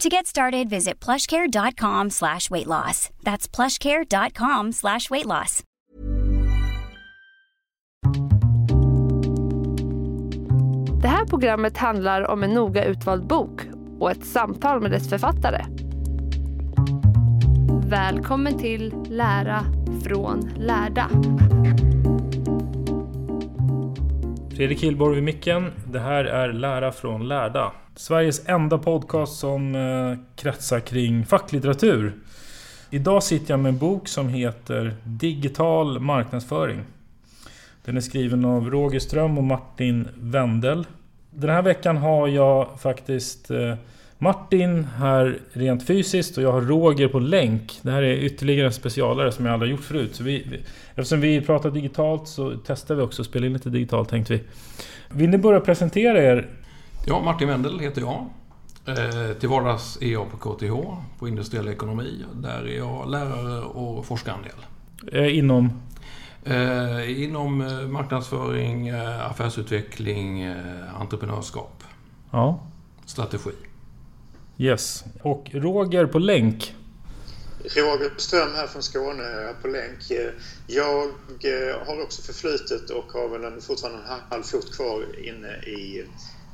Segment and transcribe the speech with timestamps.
[0.00, 3.10] To get started, visit plushcare.com slash weight loss.
[3.22, 5.62] That's plushcare.com slash weight loss.
[11.02, 13.60] Det här programmet handlar om en noga utvald bok
[13.98, 15.64] och ett samtal med dess författare.
[17.88, 19.64] Välkommen till Lära
[20.04, 21.10] från lärda.
[24.60, 25.72] Fredrik Hillborg vid micken.
[25.86, 27.72] Det här är Lära från lärda.
[27.96, 32.12] Sveriges enda podcast som eh, kretsar kring facklitteratur.
[32.90, 36.80] Idag sitter jag med en bok som heter Digital marknadsföring.
[37.84, 40.86] Den är skriven av Roger Ström och Martin Wendel.
[41.30, 43.74] Den här veckan har jag faktiskt eh,
[44.22, 47.78] Martin här rent fysiskt och jag har Roger på länk.
[47.82, 50.14] Det här är ytterligare en specialare som jag aldrig gjort förut.
[50.14, 50.60] Så vi,
[50.94, 54.42] eftersom vi pratar digitalt så testar vi också att spela in lite digitalt tänkte vi.
[55.08, 56.48] Vill ni börja presentera er?
[57.06, 58.26] Ja, Martin Wendel heter jag.
[58.86, 60.72] Eh, till vardags är jag på KTH,
[61.18, 62.24] på industriell ekonomi.
[62.34, 65.22] Där är jag lärare och forskar en del.
[65.22, 65.72] Eh, inom?
[66.44, 71.82] Eh, inom eh, marknadsföring, eh, affärsutveckling, eh, entreprenörskap.
[72.30, 72.60] Ja.
[73.06, 73.50] Strategi.
[74.60, 75.04] Yes.
[75.22, 76.74] Och Roger på länk?
[77.76, 79.98] Roger Ström här från Skåne på länk.
[80.66, 81.08] Jag
[81.44, 86.06] eh, har också förflutet och har väl fortfarande en halv fot kvar inne i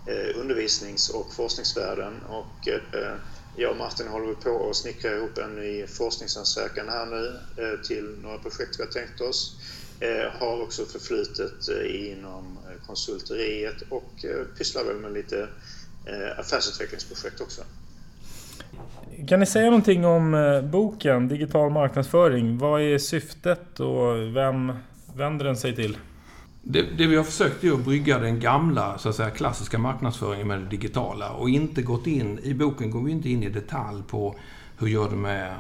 [0.07, 2.23] eh, undervisnings och forskningsvärlden.
[2.29, 3.15] Och eh,
[3.57, 7.41] jag och Martin håller på att snickra ihop en ny forskningsansökan här nu
[7.87, 9.57] till några projekt vi har tänkt oss.
[10.39, 14.25] Har också förflutet inom konsulteriet och
[14.59, 15.49] pysslar väl med lite
[16.37, 17.63] affärsutvecklingsprojekt också.
[19.29, 22.59] Kan ni säga någonting om eh, boken Digital marknadsföring?
[22.59, 24.73] Vad är syftet och vem
[25.15, 25.97] vänder den sig till?
[26.63, 30.49] Det, det, vi har försökt är att brygga den gamla så att säga, klassiska marknadsföringen
[30.49, 34.03] med det digitala och inte gått in, i boken går vi inte in i detalj
[34.09, 34.35] på
[34.79, 35.55] hur gör du med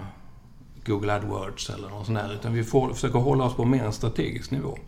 [0.86, 3.92] Google AdWords eller något sånt där, utan vi får, försöker hålla oss på mer en
[3.92, 4.78] strategisk nivå.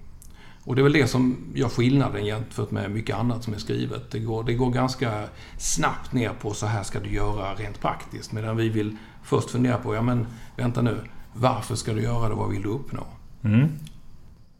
[0.69, 4.11] Och det är väl det som gör skillnaden jämfört med mycket annat som är skrivet.
[4.11, 5.25] Det går, det går ganska
[5.59, 8.33] snabbt ner på så här ska du göra rent praktiskt.
[8.33, 10.97] Medan vi vill först fundera på, ja men vänta nu,
[11.33, 12.35] varför ska du göra det?
[12.35, 13.07] Vad vill du uppnå?
[13.45, 13.69] Mm.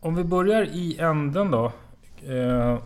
[0.01, 1.73] Om vi börjar i änden då.
[2.27, 2.79] Eh,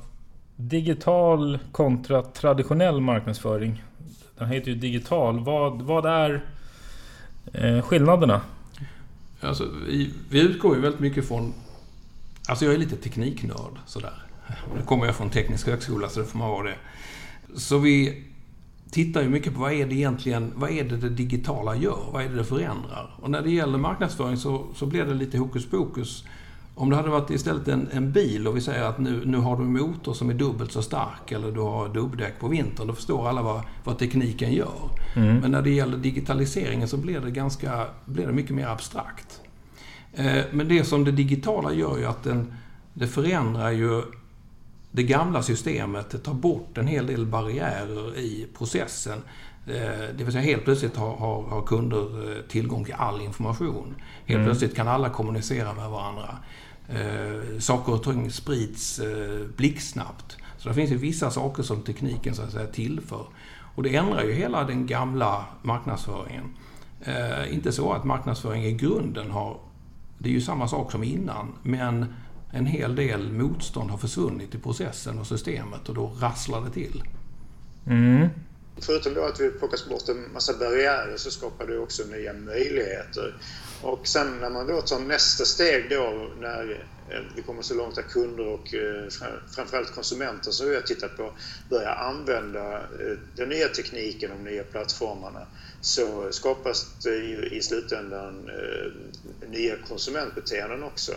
[0.56, 3.82] digital kontra traditionell marknadsföring.
[4.38, 5.40] Den heter ju digital.
[5.40, 6.44] Vad, vad är
[7.52, 8.40] eh, skillnaderna?
[9.40, 11.52] Alltså, vi, vi utgår ju väldigt mycket från
[12.48, 14.22] Alltså jag är lite tekniknörd sådär.
[14.76, 16.76] Nu kommer jag från teknisk högskola så det får man vara det.
[17.56, 18.24] Så vi
[18.90, 22.10] tittar ju mycket på vad är det egentligen, vad är det det digitala gör?
[22.12, 23.14] Vad är det det förändrar?
[23.22, 26.24] Och när det gäller marknadsföring så, så blir det lite hokus pokus.
[26.74, 29.56] Om det hade varit istället en, en bil och vi säger att nu, nu har
[29.56, 32.86] du en motor som är dubbelt så stark eller du har dubbdäck på vintern.
[32.86, 34.90] Då förstår alla vad, vad tekniken gör.
[35.16, 35.36] Mm.
[35.36, 39.41] Men när det gäller digitaliseringen så blir det, ganska, blir det mycket mer abstrakt.
[40.14, 42.54] Eh, men det som det digitala gör ju att den,
[42.94, 44.02] det förändrar ju
[44.90, 46.10] det gamla systemet.
[46.10, 49.22] Det tar bort en hel del barriärer i processen.
[49.66, 53.94] Eh, det vill säga helt plötsligt har, har, har kunder eh, tillgång till all information.
[54.26, 54.44] Helt mm.
[54.44, 56.36] plötsligt kan alla kommunicera med varandra.
[57.58, 59.00] Saker och ting sprids
[59.56, 60.36] blixtsnabbt.
[60.58, 63.26] Så det finns ju vissa saker som tekniken så att säga tillför.
[63.74, 66.44] Och det ändrar ju hela den gamla marknadsföringen.
[67.50, 69.56] Inte så att marknadsföring i grunden har
[70.22, 72.06] det är ju samma sak som innan, men
[72.52, 77.02] en hel del motstånd har försvunnit i processen och systemet och då rasslar det till.
[77.86, 78.28] Mm.
[78.76, 83.36] Förutom då att vi plockas bort en massa barriärer så skapar det också nya möjligheter.
[83.82, 87.98] Och sen när man då tar nästa steg då när eh, vi kommer så långt
[87.98, 89.08] att kunder och eh,
[89.54, 91.32] framförallt konsumenter som vi har tittat på
[91.70, 95.46] börjar använda eh, den nya tekniken, de nya plattformarna
[95.82, 98.92] så skapas det ju i slutändan eh,
[99.50, 101.12] nya konsumentbeteenden också.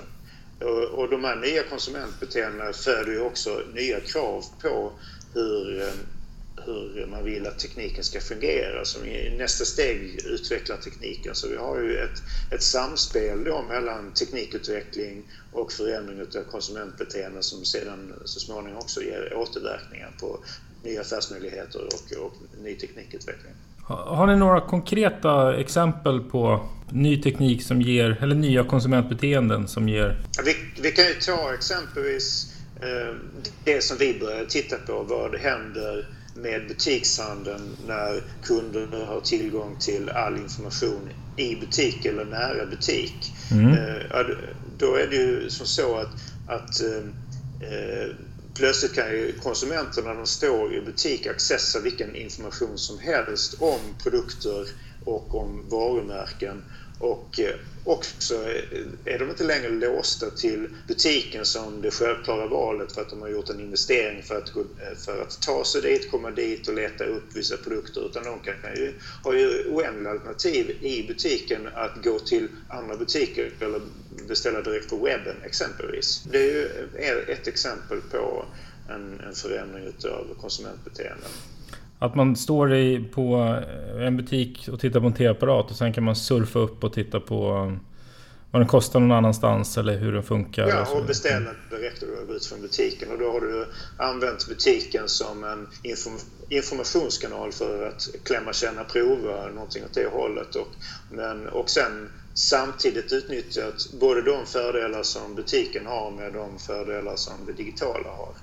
[0.91, 4.91] Och de här nya konsumentbeteendena föder ju också nya krav på
[5.33, 5.93] hur eh,
[6.65, 8.85] hur man vill att tekniken ska fungera.
[8.85, 11.35] Som i nästa steg utvecklar tekniken.
[11.35, 17.65] Så vi har ju ett, ett samspel då mellan teknikutveckling och förändring av konsumentbeteenden som
[17.65, 20.39] sedan så småningom också ger återverkningar på
[20.83, 22.33] nya affärsmöjligheter och, och
[22.63, 23.53] ny teknikutveckling.
[23.87, 30.17] Har ni några konkreta exempel på ny teknik som ger, eller nya konsumentbeteenden som ger?
[30.45, 33.15] Vi, vi kan ju ta exempelvis eh,
[33.63, 35.03] det som vi börjar titta på.
[35.03, 36.05] Vad händer
[36.35, 43.33] med butikshandeln när kunden har tillgång till all information i butik eller nära butik.
[43.51, 43.73] Mm.
[43.73, 44.25] Eh,
[44.77, 46.11] då är det ju som så att,
[46.47, 48.15] att eh,
[48.55, 53.79] plötsligt kan ju konsumenterna när de står i butik accessa vilken information som helst om
[54.03, 54.65] produkter
[55.05, 56.63] och om varumärken
[56.99, 58.35] och eh, också
[59.05, 63.29] är de inte längre låsta till butiken som det självklara valet för att de har
[63.29, 67.03] gjort en investering för att, eh, för att ta sig dit, komma dit och leta
[67.03, 68.05] upp vissa produkter.
[68.05, 68.93] Utan de kan, ju,
[69.23, 73.81] har ju oändliga alternativ i butiken att gå till andra butiker eller
[74.27, 76.23] beställa direkt på webben exempelvis.
[76.31, 76.69] Det är ju
[76.99, 78.45] eh, ett exempel på
[78.89, 81.31] en, en förändring utav konsumentbeteenden.
[81.99, 83.35] Att man står i, på
[83.99, 87.19] en butik och tittar på en TV-apparat och sen kan man surfa upp och titta
[87.19, 87.71] på
[88.55, 90.67] vad den kostar någon annanstans eller hur den funkar.
[90.67, 93.11] Ja, och, och beställa direkt och gå ut från butiken.
[93.11, 96.17] Och då har du använt butiken som en inform
[96.49, 100.55] informationskanal för att klämma, känna, prova, någonting åt det hållet.
[100.55, 100.67] Och,
[101.11, 107.33] men, och sen samtidigt utnyttjat både de fördelar som butiken har med de fördelar som
[107.45, 108.33] det digitala har.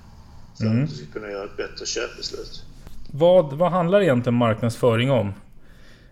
[0.57, 0.83] För mm.
[0.83, 2.63] att du ska kunna göra ett bättre köpbeslut.
[3.15, 5.33] Vad, vad handlar egentligen marknadsföring om?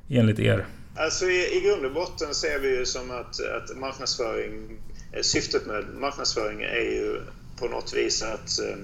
[0.10, 0.66] Enligt er?
[0.96, 4.80] Alltså i, i grund och botten ser vi ju som att, att marknadsföring,
[5.12, 7.22] eh, syftet med marknadsföring är ju
[7.60, 8.78] på något vis att, eh,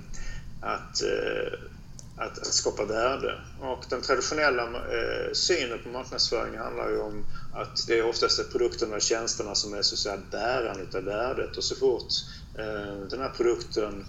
[0.62, 1.60] att, eh,
[2.18, 3.42] att, att skapa värde.
[3.62, 8.44] Och den traditionella eh, synen på marknadsföring handlar ju om att det är oftast är
[8.44, 12.12] produkterna och tjänsterna som är så att säga bäraren av värdet och så fort
[12.58, 14.06] eh, den här produkten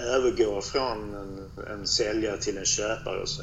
[0.00, 3.42] övergår från en, en säljare till en köpare, så,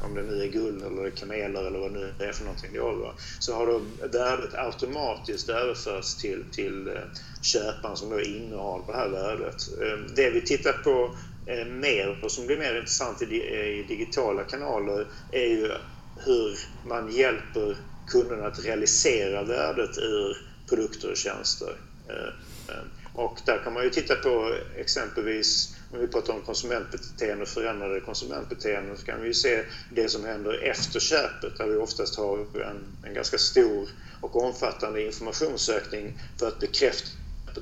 [0.00, 3.14] om det nu är guld eller kameler eller vad det nu är för någonting då,
[3.38, 3.78] så har då
[4.08, 6.94] värdet automatiskt överförts till, till eh,
[7.42, 9.54] köparen som då innehar det här värdet.
[9.80, 11.14] Eh, det vi tittar på
[11.46, 15.72] eh, mer och som blir mer intressant i, i digitala kanaler är ju
[16.16, 20.36] hur man hjälper kunderna att realisera värdet ur
[20.68, 21.76] produkter och tjänster.
[23.12, 28.00] Och där kan man ju titta på exempelvis om vi pratar om konsumentbeteende och förändrade
[28.00, 32.38] konsumentbeteenden så kan vi ju se det som händer efter köpet där vi oftast har
[32.62, 33.88] en, en ganska stor
[34.20, 37.08] och omfattande informationssökning för att bekräfta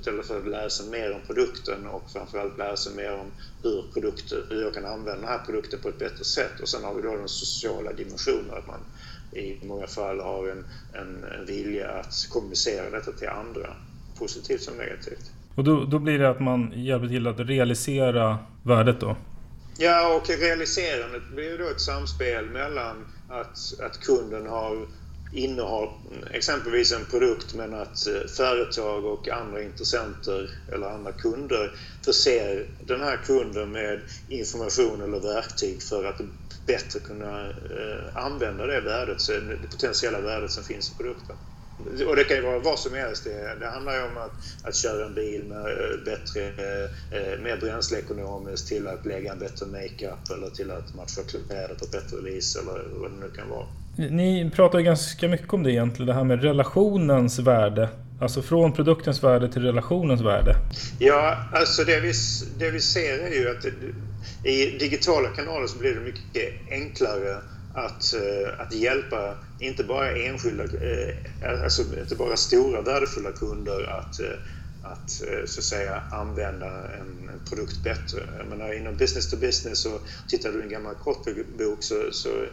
[0.06, 3.32] eller för att lära sig mer om produkten och framförallt lära sig mer om
[3.62, 6.60] hur, produkter, hur jag kan använda den här produkten på ett bättre sätt.
[6.60, 8.80] Och sen har vi då den sociala dimensionen, att man
[9.30, 13.76] i många fall har en, en, en vilja att kommunicera detta till andra,
[14.18, 15.32] positivt som negativt.
[15.60, 19.16] Och då, då blir det att man hjälper till att realisera värdet då?
[19.78, 24.86] Ja, och realiserandet blir då ett samspel mellan att, att kunden har
[25.32, 25.90] innehar
[26.30, 31.72] exempelvis en produkt men att eh, företag och andra intressenter eller andra kunder
[32.04, 36.20] förser den här kunden med information eller verktyg för att
[36.66, 39.26] bättre kunna eh, använda det värdet,
[39.62, 41.36] det potentiella värdet som finns i produkten.
[42.08, 43.24] Och det kan ju vara vad som helst.
[43.24, 46.46] Det, det handlar ju om att, att köra en bil med eh, bättre,
[47.10, 51.86] eh, mer bränsleekonomiskt till att lägga en bättre makeup eller till att matcha kläder på
[51.92, 53.66] bättre vis eller vad det nu kan vara.
[53.96, 57.88] Ni pratar ju ganska mycket om det egentligen, det här med relationens värde.
[58.20, 60.56] Alltså från produktens värde till relationens värde.
[60.98, 62.12] Ja, alltså det vi,
[62.58, 67.36] det vi ser är ju att det, i digitala kanaler så blir det mycket enklare
[67.72, 74.20] att, eh, att hjälpa inte bara enskilda, eh, alltså inte bara stora värdefulla kunder att,
[74.20, 74.36] eh,
[74.82, 75.10] att
[75.46, 78.20] så att säga använda en, produkt bättre.
[78.38, 79.98] Jag menar, inom business to business så
[80.28, 82.46] tittar du i en gammal kortbok så, så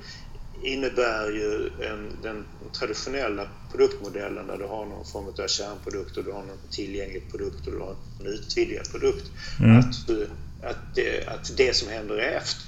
[0.61, 2.45] innebär ju en, den
[2.79, 7.67] traditionella produktmodellen där du har någon form av kärnprodukt och du har någon tillgänglig produkt
[7.67, 9.31] och du har en utvidgad produkt.
[9.59, 9.79] Mm.
[9.79, 10.09] Att,
[10.63, 12.67] att, det, att det som händer efter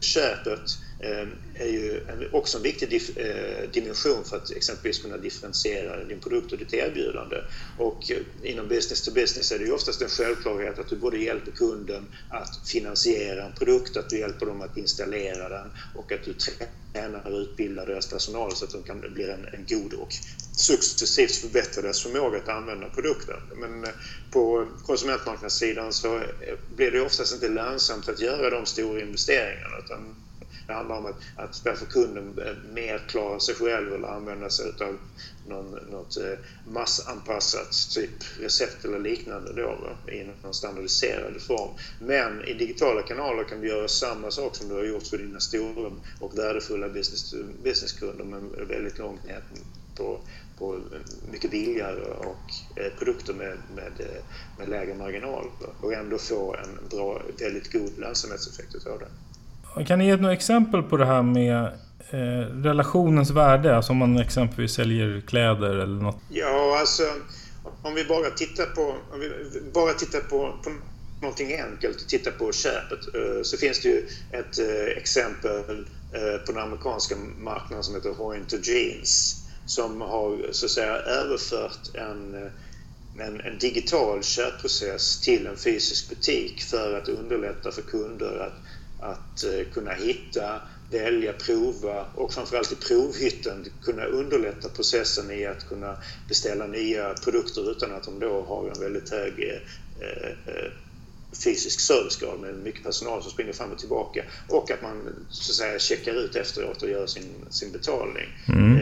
[0.00, 1.28] köpet eh,
[1.60, 2.00] är ju
[2.32, 7.36] också en viktig eh, dimension för att exempelvis kunna differentiera din produkt och ditt erbjudande.
[7.76, 11.18] Och eh, inom business to business är det ju oftast en självklarhet att du både
[11.18, 16.24] hjälper kunden att finansiera en produkt, att du hjälper dem att installera den och att
[16.24, 20.14] du tränar och utbildar deras personal så att de kan bli en, en god och
[20.52, 23.36] successivt förbättra deras förmåga att använda produkten.
[23.56, 23.90] Men eh,
[24.30, 26.22] på konsumentmarknadssidan så
[26.68, 30.14] blir det oftast inte lönsamt att göra de stora investeringarna utan
[30.70, 34.72] det handlar om att, att därför kunden eh, mer klara sig själv eller använda sig
[34.80, 34.98] av
[35.48, 41.70] någon, något eh, massanpassat typ recept eller liknande då, i någon standardiserad form.
[41.98, 45.40] Men i digitala kanaler kan du göra samma sak som du har gjort för dina
[45.40, 49.42] stora och värdefulla business, businesskunder men väldigt långt ner
[49.96, 50.20] på,
[50.58, 50.80] på
[51.32, 54.22] mycket billigare och eh, produkter med, med, eh,
[54.58, 55.46] med lägre marginal
[55.80, 59.08] och ändå få en bra, väldigt god lönsamhetseffekt utav det.
[59.86, 61.64] Kan ni ge några exempel på det här med
[62.10, 63.76] eh, relationens värde?
[63.76, 66.18] Alltså om man exempelvis säljer kläder eller något?
[66.28, 67.02] Ja, alltså
[67.82, 69.30] om vi bara tittar på, om vi
[69.74, 70.70] bara tittar på, på
[71.20, 76.46] någonting enkelt och tittar på köpet eh, så finns det ju ett eh, exempel eh,
[76.46, 79.36] på den amerikanska marknaden som heter Hointer Jeans
[79.66, 82.50] som har så att säga överfört en eh,
[83.18, 88.52] en, en, digital köpprocess till en fysisk butik för att underlätta för kunder att
[89.00, 95.68] att eh, kunna hitta, välja, prova och framförallt i provhytten kunna underlätta processen i att
[95.68, 95.96] kunna
[96.28, 100.70] beställa nya produkter utan att de då har en väldigt hög eh, eh,
[101.44, 105.56] fysisk servicegrad med mycket personal som springer fram och tillbaka och att man så att
[105.56, 108.28] säga checkar ut efteråt och gör sin, sin betalning.
[108.48, 108.80] Mm.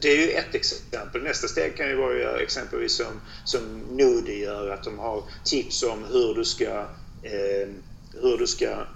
[0.00, 1.22] Det är ju ett exempel.
[1.22, 6.04] Nästa steg kan ju vara exempelvis som, som Nudi gör, att de har tips om
[6.04, 6.88] hur du ska,
[7.22, 7.68] eh,
[8.12, 8.86] hur du ska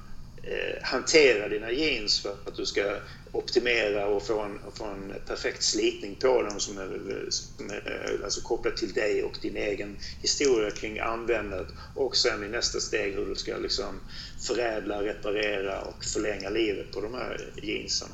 [0.82, 2.96] hantera dina jeans för att du ska
[3.32, 6.88] optimera och få en, få en perfekt slitning på dem som är,
[7.30, 12.48] som är alltså kopplat till dig och din egen historia kring användandet och sen i
[12.48, 14.00] nästa steg hur du ska liksom
[14.46, 18.08] förädla, reparera och förlänga livet på de här jeansen.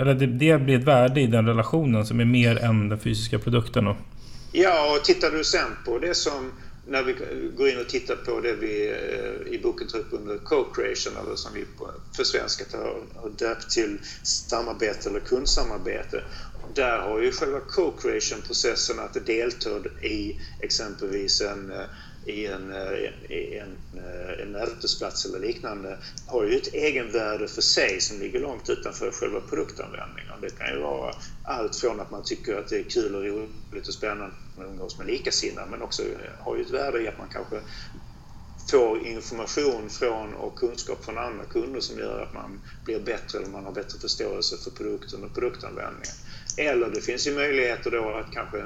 [0.00, 3.38] Eller det, det blir ett värde i den relationen som är mer än den fysiska
[3.38, 3.84] produkten?
[3.84, 3.96] Då.
[4.52, 6.52] Ja, och tittar du sen på det som
[6.84, 7.12] när vi
[7.56, 11.36] går in och tittar på det vi eh, i boken tar upp under co-creation, eller
[11.36, 12.72] som vi för försvenskat
[13.14, 16.24] har döpt till samarbete eller kundsamarbete.
[16.74, 19.70] Där har ju själva co-creation-processen att delta
[20.02, 21.84] i exempelvis en eh,
[22.24, 22.72] i eh, en,
[23.28, 23.78] i en,
[24.42, 29.40] en mötesplats eller liknande har ju ett egenvärde för sig som ligger långt utanför själva
[29.40, 30.40] produktanvändningen.
[30.40, 33.88] Det kan ju vara allt från att man tycker att det är kul och roligt
[33.88, 36.02] och spännande man umgås med likasinnade men också
[36.38, 37.60] har ju ett värde i att man kanske
[38.70, 43.48] får information från och kunskap från andra kunder som gör att man blir bättre eller
[43.48, 46.14] man har bättre förståelse för produkten och produktanvändningen.
[46.56, 48.64] Eller det finns ju möjligheter då att kanske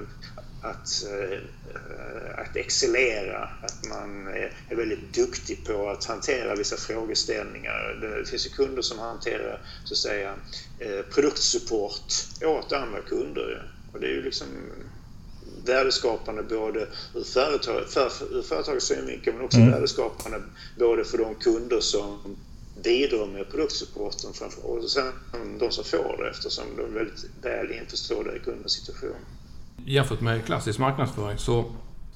[0.61, 4.27] att, eh, att excellera, att man
[4.69, 7.99] är väldigt duktig på att hantera vissa frågeställningar.
[8.01, 10.37] Det finns ju kunder som hanterar så att säga,
[10.79, 12.13] eh, produktsupport
[12.45, 13.73] åt andra kunder.
[13.93, 14.47] Och det är ju liksom
[15.67, 16.81] värdeskapande både
[17.15, 19.71] ur, företag, för, ur företagets synvinkel men också mm.
[19.71, 20.43] värdeskapande
[20.79, 22.37] både för de kunder som
[22.85, 24.31] bidrar med produktsupporten
[24.63, 25.13] och sen
[25.59, 29.17] de som får det eftersom de är väldigt väl införstådda i kundens situation
[29.85, 31.65] jämfört med klassisk marknadsföring så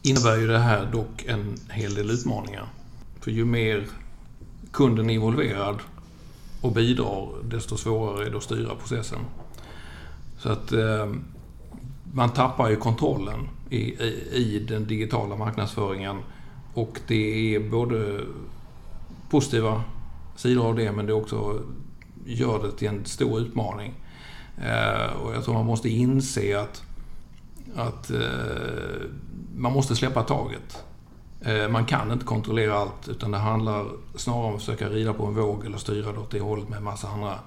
[0.03, 2.69] innebär ju det här dock en hel del utmaningar.
[3.21, 3.87] För ju mer
[4.73, 5.79] kunden är involverad
[6.61, 9.19] och bidrar, desto svårare är det att styra processen.
[10.39, 11.13] Så att eh,
[12.13, 16.23] man tappar ju kontrollen i, i, i, den digitala marknadsföringen.
[16.75, 18.21] Och det är både
[19.31, 19.83] positiva
[20.37, 21.61] sidor av det, men det också
[22.27, 23.95] gör det till en stor utmaning.
[24.59, 26.83] Eh, och jag tror man måste inse att
[27.77, 28.21] att eh,
[29.57, 30.85] man måste släppa taget.
[31.41, 35.27] Eh, man kan inte kontrollera allt utan det handlar snarare om att försöka rida på
[35.27, 37.39] en våg eller styra det åt det hållet med en massa andra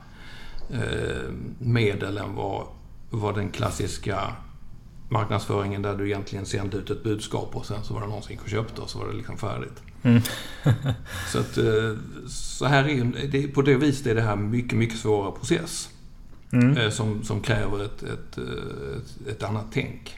[0.69, 2.67] eh, medel än vad,
[3.09, 4.33] vad den klassiska
[5.09, 8.31] marknadsföringen där du egentligen sände ut ett budskap och sen så var det någon som
[8.31, 9.81] gick och köpte och så var det liksom färdigt.
[10.03, 10.21] Mm.
[11.31, 14.99] så att eh, så här är det, på det viset är det här mycket, mycket
[14.99, 15.89] svårare process.
[16.53, 16.77] Mm.
[16.77, 20.17] Eh, som, som kräver ett, ett, ett, ett annat tänk.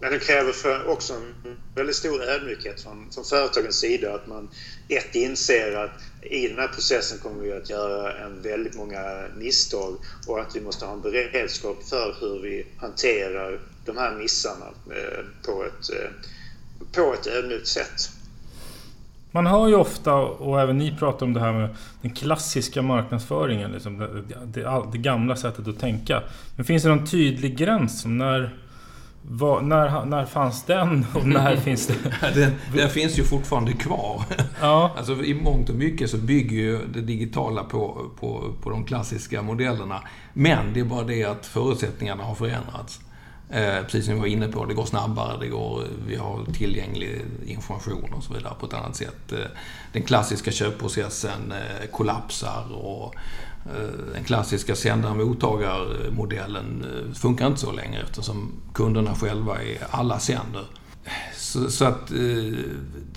[0.00, 4.14] Men det kräver för också en väldigt stor ödmjukhet från, från företagens sida.
[4.14, 4.50] Att man
[4.88, 5.90] ett inser att
[6.22, 10.60] i den här processen kommer vi att göra en väldigt många misstag och att vi
[10.60, 16.10] måste ha en beredskap för hur vi hanterar de här missarna eh, på ett, eh,
[16.92, 18.10] på ett ödmjukt sätt.
[19.34, 23.72] Man hör ju ofta, och även ni pratar om det här med den klassiska marknadsföringen.
[23.72, 24.08] Liksom det,
[24.44, 26.22] det, det gamla sättet att tänka.
[26.56, 28.04] Men finns det någon tydlig gräns?
[28.04, 28.58] När,
[29.22, 31.94] var, när, när fanns den och när finns det?
[32.34, 34.22] den, den finns ju fortfarande kvar.
[34.60, 34.94] Ja.
[34.96, 39.42] Alltså, I mångt och mycket så bygger ju det digitala på, på, på de klassiska
[39.42, 40.00] modellerna.
[40.32, 43.00] Men det är bara det att förutsättningarna har förändrats.
[43.50, 47.24] Eh, precis som vi var inne på, det går snabbare, det går, vi har tillgänglig
[47.46, 49.32] information och så vidare på ett annat sätt.
[49.32, 49.38] Eh,
[49.92, 53.14] den klassiska köpprocessen eh, kollapsar och
[54.14, 60.64] den klassiska sändare-mottagarmodellen funkar inte så längre eftersom kunderna själva är alla sänder.
[61.36, 62.08] Så, så, att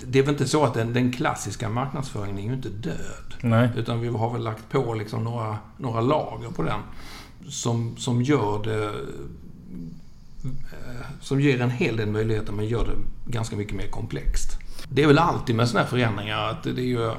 [0.06, 3.34] det är väl inte så att den, den, klassiska marknadsföringen är ju inte död.
[3.40, 3.68] Nej.
[3.76, 6.80] Utan vi har väl lagt på liksom några, några lager på den
[7.48, 8.92] som, som gör det
[11.20, 14.58] som ger en hel del möjligheter men gör det ganska mycket mer komplext.
[14.88, 17.12] Det är väl alltid med sådana här förändringar att det är ju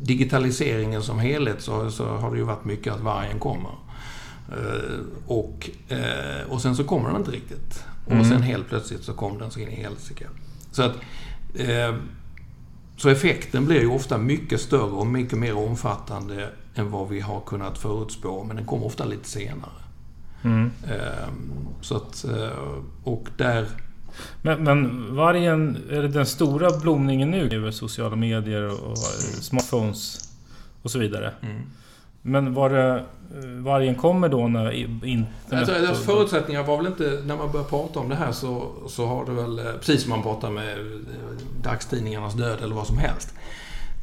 [0.00, 3.70] digitaliseringen som helhet så, så har det ju varit mycket att vargen kommer.
[4.52, 7.84] Eh, och, eh, och sen så kommer den inte riktigt.
[8.06, 8.20] Mm.
[8.20, 10.26] Och sen helt plötsligt så kom den så in i helsike.
[10.72, 10.92] Så att
[12.96, 17.40] så effekten blir ju ofta mycket större och mycket mer omfattande än vad vi har
[17.40, 19.83] kunnat förutspå, men den kommer ofta lite senare.
[20.44, 20.70] Mm.
[21.80, 22.48] Så att, eh,
[23.04, 23.66] och där...
[24.42, 28.98] Men, men vargen, är det den stora blomningen nu över sociala medier och
[29.42, 30.30] smartphones
[30.82, 31.32] och så vidare?
[31.42, 31.62] Mm.
[32.22, 35.28] Men var det, eh, vargen kommer då när internet...
[35.68, 37.22] Alltså, förutsättningar var väl inte...
[37.26, 39.58] När man börjar prata om det här så, så har det väl...
[39.58, 40.78] Eh, precis som man pratar med
[41.62, 43.34] dagstidningarnas död eller vad som helst.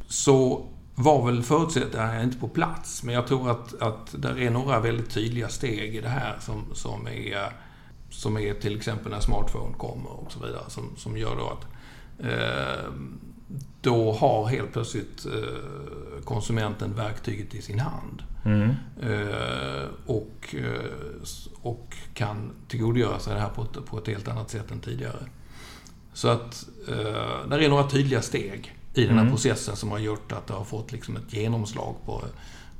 [0.07, 0.65] Så
[1.01, 3.03] var väl förutsättningarna inte på plats.
[3.03, 6.65] Men jag tror att, att där är några väldigt tydliga steg i det här som,
[6.73, 7.53] som, är,
[8.09, 10.63] som är till exempel när smartphone kommer och så vidare.
[10.67, 11.67] Som, som gör då att
[12.25, 12.91] eh,
[13.81, 18.23] då har helt plötsligt eh, konsumenten verktyget i sin hand.
[18.45, 18.69] Mm.
[19.01, 20.91] Eh, och, eh,
[21.61, 25.25] och kan tillgodogöra sig det här på ett, på ett helt annat sätt än tidigare.
[26.13, 29.33] Så att eh, där är några tydliga steg i den här mm.
[29.33, 32.23] processen som har gjort att det har fått liksom ett genomslag på,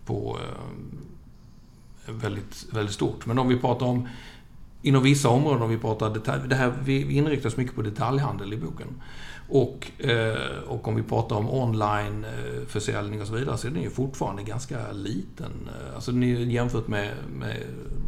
[0.06, 3.26] på eh, väldigt, väldigt stort.
[3.26, 4.08] Men om vi pratar om
[4.82, 8.54] inom vissa områden, om vi pratar detalj, det här, vi inriktar oss mycket på detaljhandel
[8.54, 9.02] i boken.
[9.50, 13.82] Och, eh, och om vi pratar om onlineförsäljning eh, och så vidare så är den
[13.82, 15.70] ju fortfarande ganska liten.
[15.96, 17.58] Alltså jämfört med, med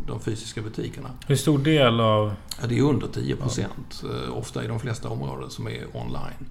[0.07, 1.09] de fysiska butikerna.
[1.27, 2.33] Hur stor del av...
[2.61, 4.03] Ja, det är under 10 procent.
[4.31, 6.49] Ofta i de flesta områden som är online.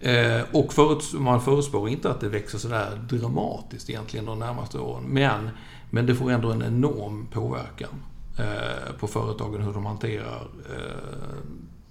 [0.00, 5.04] Eh, och förut, man förutspår inte att det växer sådär dramatiskt egentligen de närmaste åren.
[5.04, 5.50] Men,
[5.90, 8.04] men det får ändå en enorm påverkan
[8.38, 11.40] eh, på företagen hur de hanterar eh,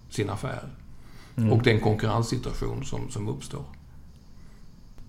[0.10, 0.70] sin affär.
[1.38, 1.52] Mm.
[1.52, 3.64] Och den konkurrenssituation som, som uppstår.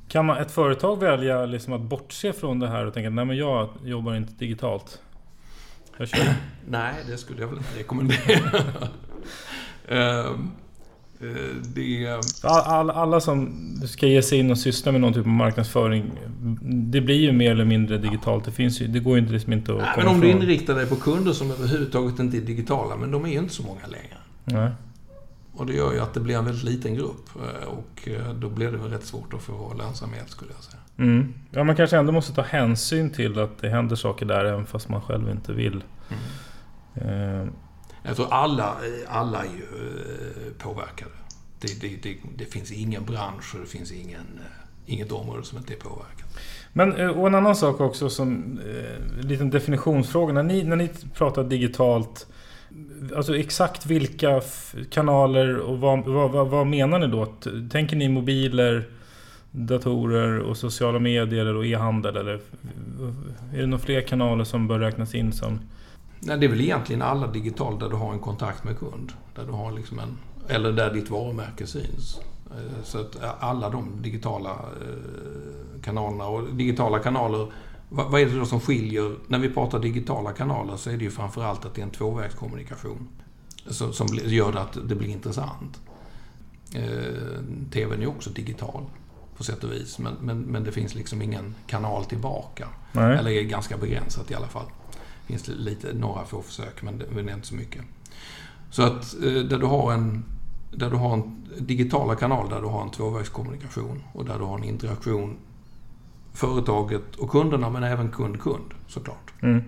[0.08, 3.68] Kan man, ett företag välja liksom att bortse från det här och tänka att jag
[3.84, 5.02] jobbar inte digitalt?
[5.96, 6.34] Jag kör.
[6.68, 8.62] Nej, det skulle jag väl inte rekommendera.
[9.88, 10.69] um, Eh,
[11.74, 12.20] det...
[12.42, 13.52] All, alla som
[13.86, 16.10] ska ge sig in och syssla med någon typ av marknadsföring
[16.62, 18.44] Det blir ju mer eller mindre digitalt.
[18.44, 20.74] Det, finns ju, det går ju inte, liksom inte att Nej, Men om du inriktar
[20.74, 23.86] dig på kunder som överhuvudtaget inte är digitala, men de är ju inte så många
[23.86, 24.16] längre.
[24.44, 24.70] Nej.
[25.52, 27.28] Och det gör ju att det blir en väldigt liten grupp.
[27.36, 30.80] Eh, och eh, då blir det väl rätt svårt att få lönsamhet skulle jag säga.
[30.98, 31.34] Mm.
[31.50, 34.88] Ja, man kanske ändå måste ta hänsyn till att det händer saker där även fast
[34.88, 35.84] man själv inte vill.
[36.94, 37.40] Mm.
[37.42, 37.48] Eh.
[38.02, 38.76] Jag tror alla,
[39.08, 41.10] alla är ju eh, påverkade.
[41.60, 45.58] Det, det, det, det finns ingen bransch och det finns ingen, eh, inget område som
[45.58, 46.38] inte är påverkat.
[46.72, 48.60] Men eh, och en annan sak också som
[49.20, 50.32] en liten definitionsfråga.
[50.32, 52.26] När ni, när ni pratar digitalt
[53.16, 54.40] Alltså exakt vilka
[54.90, 57.26] kanaler och vad, vad, vad, menar ni då?
[57.70, 58.88] Tänker ni mobiler,
[59.50, 62.16] datorer och sociala medier och e-handel?
[62.16, 62.40] Eller
[63.54, 65.60] är det några fler kanaler som bör räknas in som
[66.20, 69.12] Nej, det är väl egentligen alla digitalt där du har en kontakt med kund.
[69.34, 72.20] Där du har liksom en, eller där ditt varumärke syns.
[72.50, 77.52] Eh, så att alla de digitala eh, kanalerna och digitala kanaler
[77.92, 79.14] vad är det då som skiljer?
[79.28, 83.08] När vi pratar digitala kanaler så är det ju framförallt att det är en tvåvägskommunikation
[83.70, 85.80] som gör att det blir intressant.
[86.74, 88.82] Eh, TVn är också digital
[89.36, 92.68] på sätt och vis, men, men, men det finns liksom ingen kanal tillbaka.
[92.92, 93.18] Nej.
[93.18, 94.66] Eller är ganska begränsat i alla fall
[95.30, 97.82] finns det lite, några få försök, men det, men det är inte så mycket.
[98.70, 100.24] Så att där du har en,
[100.70, 104.58] där du har en digitala kanal där du har en tvåvägskommunikation och där du har
[104.58, 105.36] en interaktion
[106.32, 109.32] företaget och kunderna men även kund-kund såklart.
[109.42, 109.62] Mm.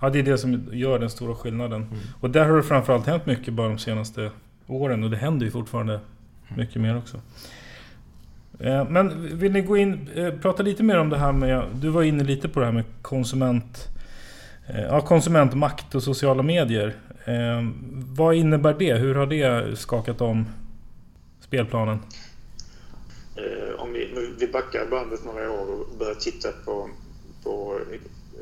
[0.00, 1.82] Ja, det är det som gör den stora skillnaden.
[1.82, 1.98] Mm.
[2.20, 4.30] Och där har det framförallt hänt mycket bara de senaste
[4.66, 6.00] åren och det händer ju fortfarande
[6.56, 7.20] mycket mer också.
[8.60, 11.88] Eh, men vill ni gå in, eh, prata lite mer om det här med, du
[11.88, 13.93] var inne lite på det här med konsument, eh,
[14.68, 16.96] Eh, ja, konsumentmakt och sociala medier.
[17.24, 17.62] Eh,
[18.16, 18.94] vad innebär det?
[18.94, 20.46] Hur har det skakat om
[21.40, 21.98] spelplanen?
[23.36, 26.90] Eh, om vi, vi backar bandet några år och börjar titta på,
[27.42, 27.80] på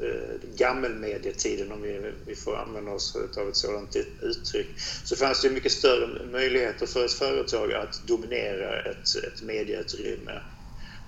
[0.03, 4.69] eh, gammelmedietiden, om vi, vi får använda oss av ett sådant uttryck,
[5.05, 10.41] så fanns det mycket större möjligheter för ett företag att dominera ett, ett medieutrymme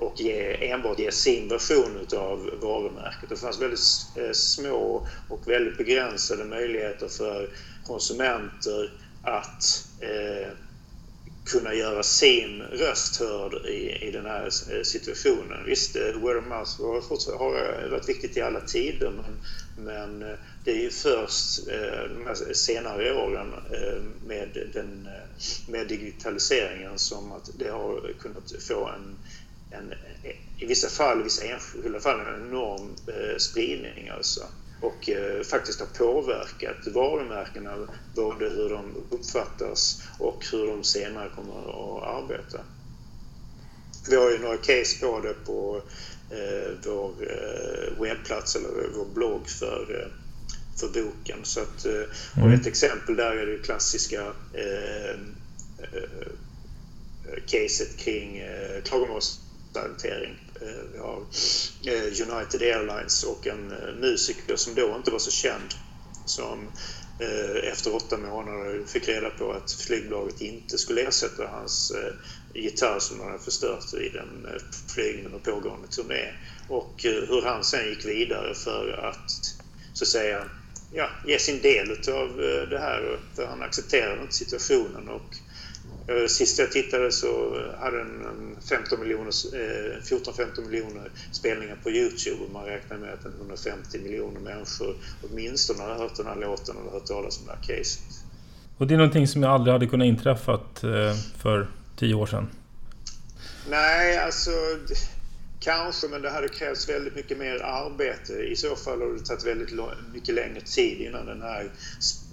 [0.04, 3.28] och ge, enbart ge sin version av varumärket.
[3.28, 3.80] Det fanns väldigt
[4.16, 7.50] eh, små och väldigt begränsade möjligheter för
[7.86, 10.48] konsumenter att eh,
[11.44, 15.64] kunna göra sin röst hörd i, i den här eh, situationen.
[15.66, 19.40] Visst, eh, word of mouth har, har varit viktigt i alla tider men,
[19.84, 21.66] men det är ju först
[22.16, 23.54] de här senare åren
[24.26, 25.08] med, den,
[25.68, 29.18] med digitaliseringen som att det har kunnat få en,
[29.70, 29.94] en
[30.58, 32.96] i vissa fall, vissa enskilda fall, en enorm
[33.38, 34.08] spridning.
[34.08, 34.40] Alltså
[34.84, 41.58] och eh, faktiskt har påverkat varumärkena, både hur de uppfattas och hur de senare kommer
[41.58, 42.58] att arbeta.
[44.10, 45.82] Vi har ju några case på det på
[46.30, 50.10] eh, vår eh, webbplats eller vår blogg för, eh,
[50.80, 51.38] för boken.
[51.42, 52.60] Så att, eh, och mm.
[52.60, 54.22] ett exempel där är det klassiska
[54.52, 55.10] eh,
[55.82, 56.24] eh,
[57.46, 59.43] caset kring eh, klagomålshantering
[59.76, 61.26] Eh, vi har
[61.86, 65.74] eh, United Airlines och en eh, musiker som då inte var så känd
[66.24, 66.70] som
[67.18, 71.92] eh, efter åtta månader fick reda på att flygbolaget inte skulle ersätta hans
[72.54, 74.46] gitarr som han hade förstört vid en
[74.94, 76.32] flygning och pågående turné.
[76.68, 79.30] Och hur han sen gick vidare för att
[79.92, 80.44] så att säga
[80.90, 82.36] ja, ge sin del av
[82.70, 83.20] det här.
[83.36, 85.53] För han accepterade inte situationen och Eh,
[86.28, 92.52] sist jag tittade så hade den 15 miljoner, 14-15 eh, miljoner spelningar på Youtube och
[92.52, 97.06] man räknar med att 150 miljoner människor åtminstone har hört den här låten eller hört
[97.06, 98.02] talas om det här caset.
[98.78, 102.48] Och det är någonting som aldrig hade kunnat inträffat eh, för tio år sedan?
[103.70, 104.50] Nej, alltså
[105.64, 108.32] kanske, men det hade krävts väldigt mycket mer arbete.
[108.32, 109.80] I så fall hade det tagit väldigt
[110.12, 111.70] mycket längre tid innan den här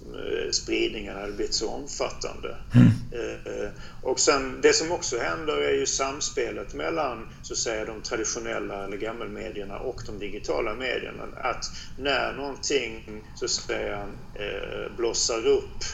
[0.06, 2.56] Eh, spridningen hade blivit så omfattande.
[2.74, 2.88] Mm.
[3.12, 3.70] Eh,
[4.02, 8.84] och sen, det som också händer är ju samspelet mellan så att säga, de traditionella
[8.84, 11.24] eller gammelmedierna och de digitala medierna.
[11.36, 11.64] Att
[11.98, 15.84] när någonting så att säga, eh, blossar upp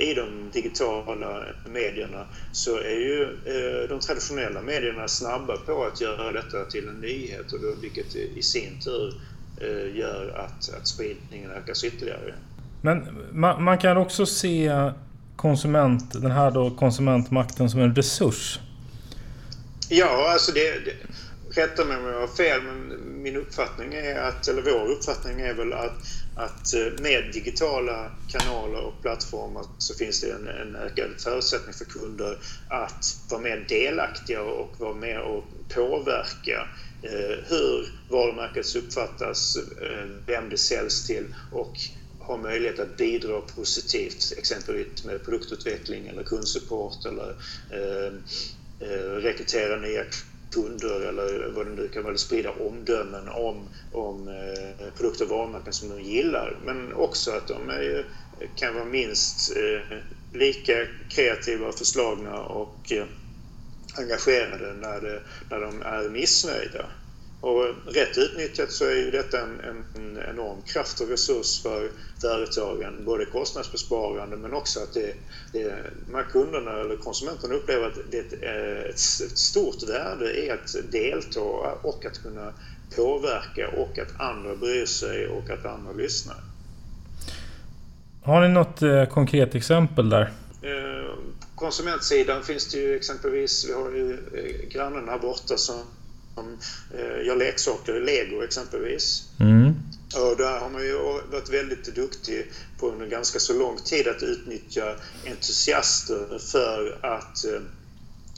[0.00, 3.36] i de digitala medierna så är ju
[3.88, 8.80] de traditionella medierna snabba på att göra detta till en nyhet och vilket i sin
[8.84, 9.14] tur
[9.94, 12.34] gör att, att spridningen ökas ytterligare.
[12.82, 14.90] Men man, man, kan också se
[15.36, 18.60] konsument, den här då konsumentmakten som en resurs.
[19.88, 20.94] Ja, alltså det, det
[21.60, 25.54] rätta mig om jag har fel, men min uppfattning är att, eller vår uppfattning är
[25.54, 25.98] väl att,
[26.34, 31.84] att eh, med digitala kanaler och plattformar så finns det en, en ökad förutsättning för
[31.84, 36.68] kunder att vara mer delaktiga och vara med och påverka
[37.02, 41.78] eh, hur varumärket uppfattas, eh, vem det säljs till och
[42.18, 47.34] ha möjlighet att bidra positivt, exempelvis med produktutveckling eller kundsupport eller
[47.70, 48.12] eh,
[48.80, 50.04] eh rekrytera nya
[50.50, 55.72] kunder eller vad det nu kan vara, sprida omdömen om, om eh, produkter och varumärken
[55.72, 56.56] som de gillar.
[56.64, 58.06] Men också att de är,
[58.54, 59.98] kan vara minst eh,
[60.32, 63.04] lika kreativa och förslagna och eh,
[63.94, 66.86] engagerade när, det, när de är missnöjda.
[67.40, 69.60] Och rätt utnyttjat så är ju detta en,
[69.94, 73.04] en, enorm kraft och resurs för företagen.
[73.04, 75.14] Både kostnadsbesparande men också att det,
[75.52, 75.74] det,
[76.06, 78.94] de här kunderna eller konsumenterna upplever att det är ett,
[79.30, 81.40] ett stort värde i att delta
[81.82, 82.52] och att kunna
[82.96, 86.36] påverka och att andra bryr sig och att andra lyssnar.
[88.22, 90.32] Har ni något eh, konkret exempel där?
[90.62, 91.14] Eh,
[91.54, 95.82] konsumentsidan finns det ju exempelvis, vi har ju eh, grannen här borta som
[96.94, 99.28] eh, gör leksaker, lego exempelvis.
[99.40, 99.74] Mm.
[100.14, 100.98] Och där har man ju
[101.30, 107.60] varit väldigt duktig på under ganska så lång tid att utnyttja entusiaster för att eh,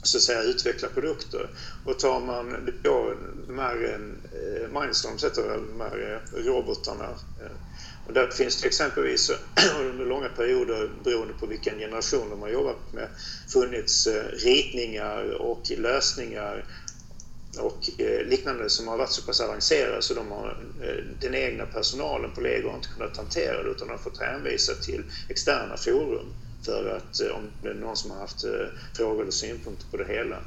[0.03, 1.49] så att säga utveckla produkter.
[1.85, 3.15] Och tar man då
[3.47, 3.99] de här
[4.33, 7.09] eh, Mindstorms heter de här robotarna
[8.07, 9.31] Och där finns det exempelvis
[9.81, 13.09] under långa perioder, beroende på vilken generation de har jobbat med,
[13.49, 16.65] funnits ritningar och lösningar
[17.59, 21.67] och eh, liknande som har varit så pass avancerade så de har, eh, den egna
[21.67, 26.35] personalen på Lego har inte kunnat hantera det utan har fått hänvisa till externa forum
[26.65, 28.45] för att eh, om det är någon som har haft
[28.97, 30.39] frågor eller synpunkter på det hela.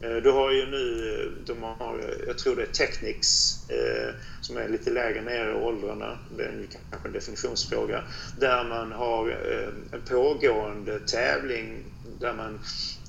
[0.00, 4.90] Du har ju nu, de har, jag tror det är Technics eh, som är lite
[4.90, 8.04] lägre ner i åldrarna, det är kanske en definitionsfråga,
[8.36, 11.84] där man har eh, en pågående tävling
[12.20, 12.60] där, man,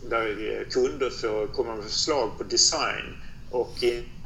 [0.10, 3.16] där kunder får komma med förslag på design
[3.52, 3.84] och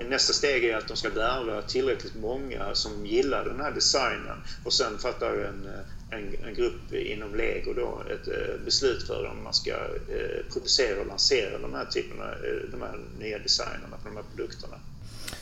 [0.10, 4.74] nästa steg är att de ska värva tillräckligt många som gillar den här designen och
[4.74, 5.70] sen fattar en
[6.14, 11.02] en, en grupp inom Lego då ett eh, beslut för om man ska eh, producera
[11.02, 14.76] och lansera de här typerna, eh, de här nya designerna för de här produkterna.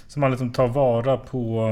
[0.07, 1.69] Så man liksom tar vara på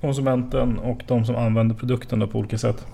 [0.00, 2.86] konsumenten och de som använder produkterna på olika sätt?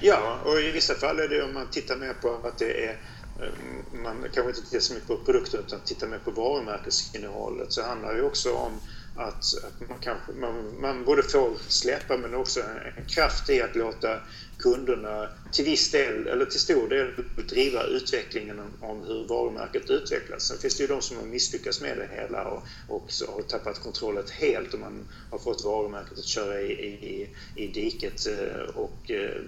[0.00, 2.96] Ja, och i vissa fall är det om man tittar mer på att det är
[3.40, 3.52] Eh,
[3.92, 8.14] man kanske inte tittar så mycket på produkten utan tittar mer på varumärkesinnehållet så handlar
[8.14, 8.80] det också om
[9.14, 13.76] att, att man, kanske, man, man både får släppa men också en kraft i att
[13.76, 14.20] låta
[14.58, 17.14] kunderna till viss del, eller till stor del,
[17.48, 20.42] driva utvecklingen om, om hur varumärket utvecklas.
[20.42, 23.82] Sen finns det ju de som har misslyckats med det hela och, och har tappat
[23.82, 28.26] kontrollen helt och man har fått varumärket att köra i, i, i diket.
[28.26, 29.42] Eh, och, eh,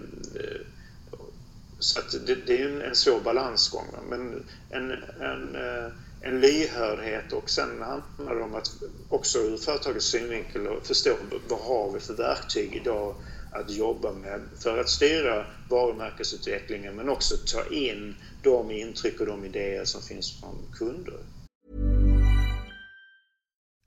[1.79, 3.85] så det, det, är en, en svår balansgång.
[4.09, 8.71] Men en, en, eh, en lyhördhet och sen handlar det om att
[9.09, 11.15] också ur företagets synvinkel förstå
[11.47, 13.15] vad har vi för verktyg idag
[13.51, 19.45] att jobba med för att styra varumärkesutvecklingen men också ta in de intryck och de
[19.45, 21.19] idéer som finns från kunder.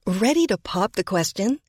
[0.05, 1.59] Ready to pop the question?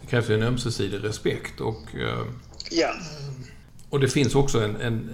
[0.00, 2.24] Det krävs ju en ömsesidig respekt och, eh,
[2.70, 2.94] ja.
[3.90, 5.10] och det finns också en, en,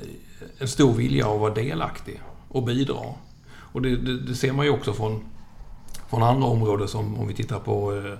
[0.58, 3.14] en stor vilja att vara delaktig och bidra.
[3.72, 5.24] Och det, det, det ser man ju också från
[6.08, 8.12] från andra områden som om vi tittar på eh,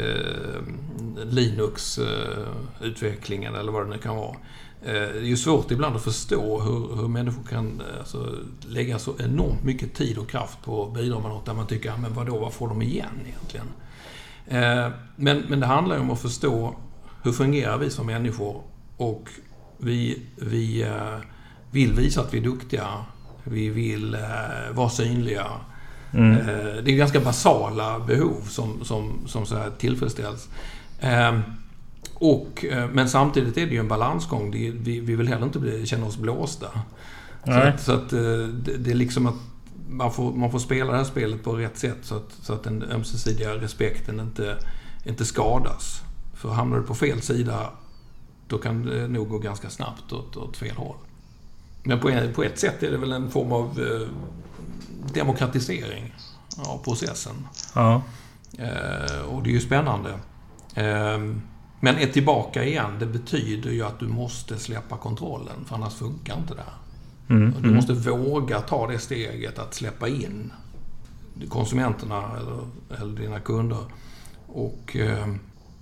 [0.00, 0.62] eh,
[1.24, 4.36] Linux-utvecklingen eller vad det nu kan vara.
[4.84, 8.28] Eh, det är ju svårt ibland att förstå hur, hur människor kan eh, alltså,
[8.68, 11.96] lägga så enormt mycket tid och kraft på att bidra med något där man tycker,
[11.96, 13.66] men vadå, vad får de igen egentligen?
[14.46, 16.74] Eh, men, men det handlar ju om att förstå
[17.22, 18.62] hur fungerar vi som människor
[18.96, 19.28] och
[19.78, 20.86] vi, vi
[21.70, 22.88] vill visa att vi är duktiga.
[23.44, 24.16] Vi vill
[24.72, 25.46] vara synliga.
[26.12, 26.46] Mm.
[26.84, 30.48] Det är ganska basala behov som, som, som så här tillfredsställs.
[32.22, 34.50] Och, eh, men samtidigt är det ju en balansgång.
[34.50, 36.66] vi, vi vill heller inte bli, känna oss blåsta.
[37.44, 39.34] Så att, så att, eh, det, det är liksom att
[39.88, 42.62] man får, man får spela det här spelet på rätt sätt så att, så att
[42.62, 44.56] den ömsesidiga respekten inte,
[45.04, 46.02] inte skadas.
[46.34, 47.70] För hamnar du på fel sida,
[48.48, 50.96] då kan det nog gå ganska snabbt åt, åt fel håll.
[51.82, 53.80] Men på, en, på ett sätt är det väl en form av
[55.14, 56.14] demokratisering
[56.56, 57.46] av processen.
[57.74, 58.02] Ja.
[58.58, 60.10] Eh, och det är ju spännande.
[60.74, 61.18] Eh,
[61.84, 66.36] men är tillbaka igen, det betyder ju att du måste släppa kontrollen, för annars funkar
[66.36, 67.34] inte det.
[67.34, 67.74] Mm, du mm.
[67.74, 70.52] måste våga ta det steget att släppa in
[71.48, 72.58] konsumenterna eller,
[73.00, 73.78] eller dina kunder.
[74.46, 75.34] Och, eh,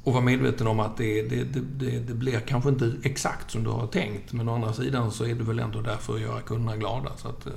[0.04, 3.70] och vara medveten om att det, det, det, det, blir kanske inte exakt som du
[3.70, 4.32] har tänkt.
[4.32, 7.10] Men å andra sidan så är du väl ändå där för att göra kunderna glada
[7.16, 7.52] så att, eh,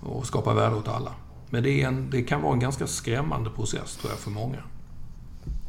[0.00, 1.12] och skapa värde åt alla.
[1.50, 4.58] Men det, en, det kan vara en ganska skrämmande process tror jag för många.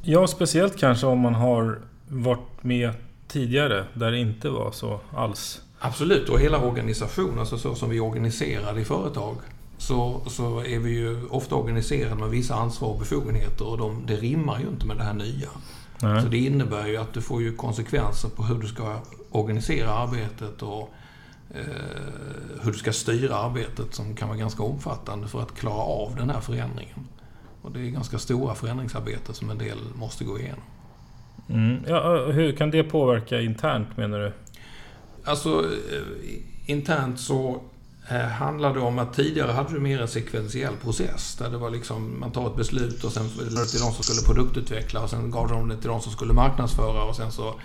[0.02, 2.92] Ja, speciellt kanske om man har varit med
[3.28, 5.62] tidigare där det inte var så alls.
[5.80, 9.36] Absolut, och hela organisationen, alltså så som vi är organiserade i företag,
[9.78, 14.16] så, så är vi ju ofta organiserade med vissa ansvar och befogenheter och de, det
[14.16, 15.50] rimmar ju inte med det här nya.
[16.02, 16.22] Nej.
[16.22, 19.00] Så det innebär ju att du får ju konsekvenser på hur du ska
[19.32, 20.94] organisera arbetet och
[21.50, 21.64] eh,
[22.62, 26.30] hur du ska styra arbetet som kan vara ganska omfattande för att klara av den
[26.30, 27.08] här förändringen.
[27.62, 30.64] Och det är ganska stora förändringsarbeten som en del måste gå igenom.
[31.50, 31.84] Mm.
[31.88, 34.32] Ja, hur kan det påverka internt menar du?
[35.24, 36.36] Alltså eh,
[36.66, 37.62] internt så
[38.10, 41.36] eh, handlar det om att tidigare hade du mer en sekventiell process.
[41.36, 44.22] Där det var liksom, man tar ett beslut och sen det till de som skulle
[44.34, 47.56] produktutveckla och sen gav de det till de som skulle marknadsföra och sen så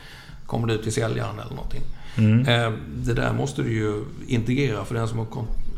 [0.46, 1.82] kommer det ut till säljaren eller någonting.
[2.16, 2.40] Mm.
[2.40, 5.26] Eh, det där måste du ju integrera för den som har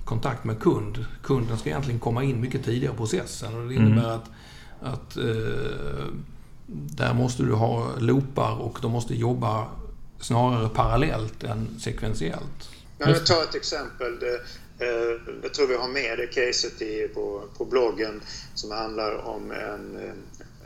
[0.04, 1.04] kontakt med kund.
[1.22, 4.14] Kunden ska egentligen komma in mycket tidigare i processen och det innebär mm.
[4.14, 4.30] att,
[4.82, 5.16] att
[6.66, 9.66] där måste du ha loopar och de måste jobba
[10.20, 12.70] snarare parallellt än sekventiellt.
[12.98, 14.22] Jag tar ett exempel.
[14.78, 14.88] Eh,
[15.42, 18.20] jag tror vi har med det caset i, på, på bloggen
[18.54, 19.96] som handlar om en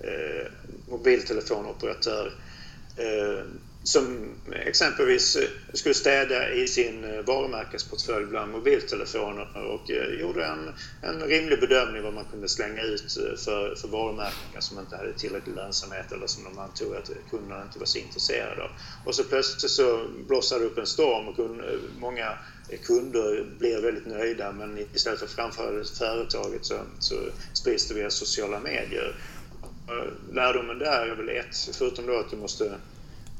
[0.02, 0.46] eh,
[0.88, 2.34] mobiltelefonoperatör
[2.96, 3.44] eh,
[3.90, 5.38] som exempelvis
[5.72, 10.72] skulle städa i sin eh, varumärkesportfölj bland mobiltelefoner och eh, gjorde en,
[11.02, 15.12] en rimlig bedömning vad man kunde slänga ut eh, för, för varumärken som inte hade
[15.12, 18.70] tillräcklig lönsamhet eller som de antog att kunderna inte var så intresserade av.
[19.04, 21.50] Och så plötsligt så blossade det upp en storm och
[21.98, 22.38] många
[22.84, 27.14] kunder blev väldigt nöjda men istället för att framföra företaget så, så
[27.52, 29.16] sprids det via sociala medier.
[30.32, 32.74] Lärdomen där är väl ett, förutom då att du måste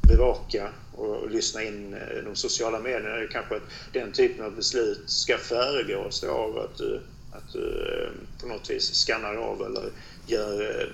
[0.02, 3.08] bevaka och lyssna in eh, de sociala medierna.
[3.08, 7.00] Är kanske att den typen av beslut ska föregås av att du,
[7.32, 8.10] att du eh,
[8.40, 9.90] på något vis skannar av eller
[10.26, 10.88] gör,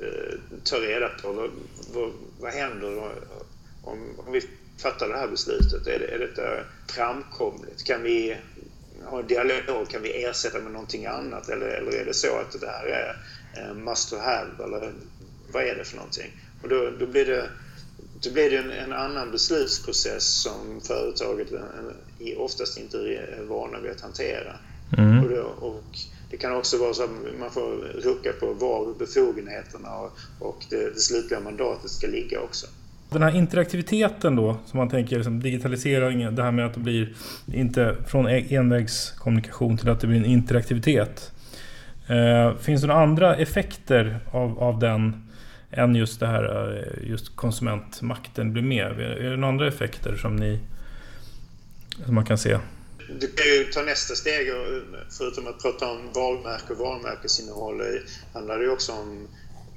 [0.00, 1.50] eh, tar reda på vad,
[1.92, 3.12] vad, vad händer
[3.82, 4.40] om, om vi
[4.78, 5.86] fattar det här beslutet.
[5.86, 6.42] Är, det, är detta
[6.86, 7.84] framkomligt?
[7.84, 8.36] Kan vi
[9.04, 9.88] ha en dialog?
[9.88, 11.48] Kan vi ersätta med någonting annat?
[11.48, 12.86] Eller, eller är det så att det här
[13.52, 14.64] är must to have?
[14.64, 14.92] Eller
[15.52, 16.30] vad är det för någonting?
[16.62, 17.50] Och då, då blir det
[18.22, 21.48] då blir det en, en annan beslutsprocess som företaget
[22.36, 24.52] oftast inte är vana vid att hantera.
[24.98, 25.24] Mm.
[25.24, 25.98] Och, det, och,
[26.30, 27.70] det kan också vara så att man får
[28.02, 32.66] rucka på var befogenheterna och, och det, det slutliga mandatet ska ligga också.
[33.10, 37.14] Den här interaktiviteten då, som man tänker liksom digitalisering, det här med att det blir
[37.52, 41.32] inte från envägskommunikation till att det blir en interaktivitet.
[42.06, 45.25] Eh, finns det några andra effekter av, av den
[45.76, 49.00] än just det här eh, just konsumentmakten blir med?
[49.00, 50.60] Är det några andra effekter som ni
[52.04, 52.58] som man kan se?
[53.20, 54.52] Du kan ju ta nästa steg
[55.18, 57.86] förutom att prata om varumärke och varumärkesinnehåll eh,
[58.32, 59.28] handlar det också om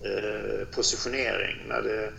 [0.03, 1.55] eh, positionering.
[1.67, 2.11] När det,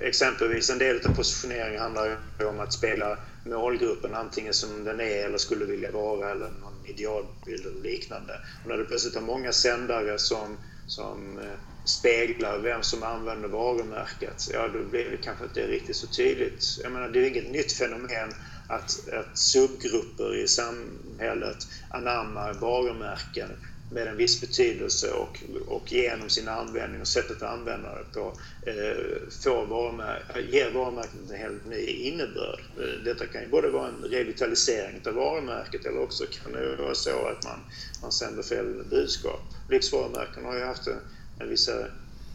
[0.00, 2.16] exempelvis en del av positionering handlar
[2.48, 7.66] om att spela målgruppen antingen som den är eller skulle vilja vara eller någon idealbild
[7.66, 8.32] eller liknande.
[8.62, 14.48] Och när du plötsligt har många sändare som, som eh, speglar vem som använder varumärket,
[14.52, 16.78] ja då blir det kanske inte riktigt så tydligt.
[16.82, 18.34] Jag menar, det är inget nytt fenomen
[18.66, 21.56] att, att subgrupper i samhället
[21.88, 23.48] anammar varumärken
[23.92, 28.36] med en viss betydelse och, och genom sin användning och sättet att använda det på
[28.66, 32.60] eh, får varumär ger varumärket en helt ny innebörd.
[32.78, 36.94] Eh, detta kan ju både vara en revitalisering av varumärket eller också kan det vara
[36.94, 37.60] så att man,
[38.02, 39.40] man sänder fel budskap.
[39.68, 41.00] Livsvarumärken har ju haft en
[41.46, 41.80] vissa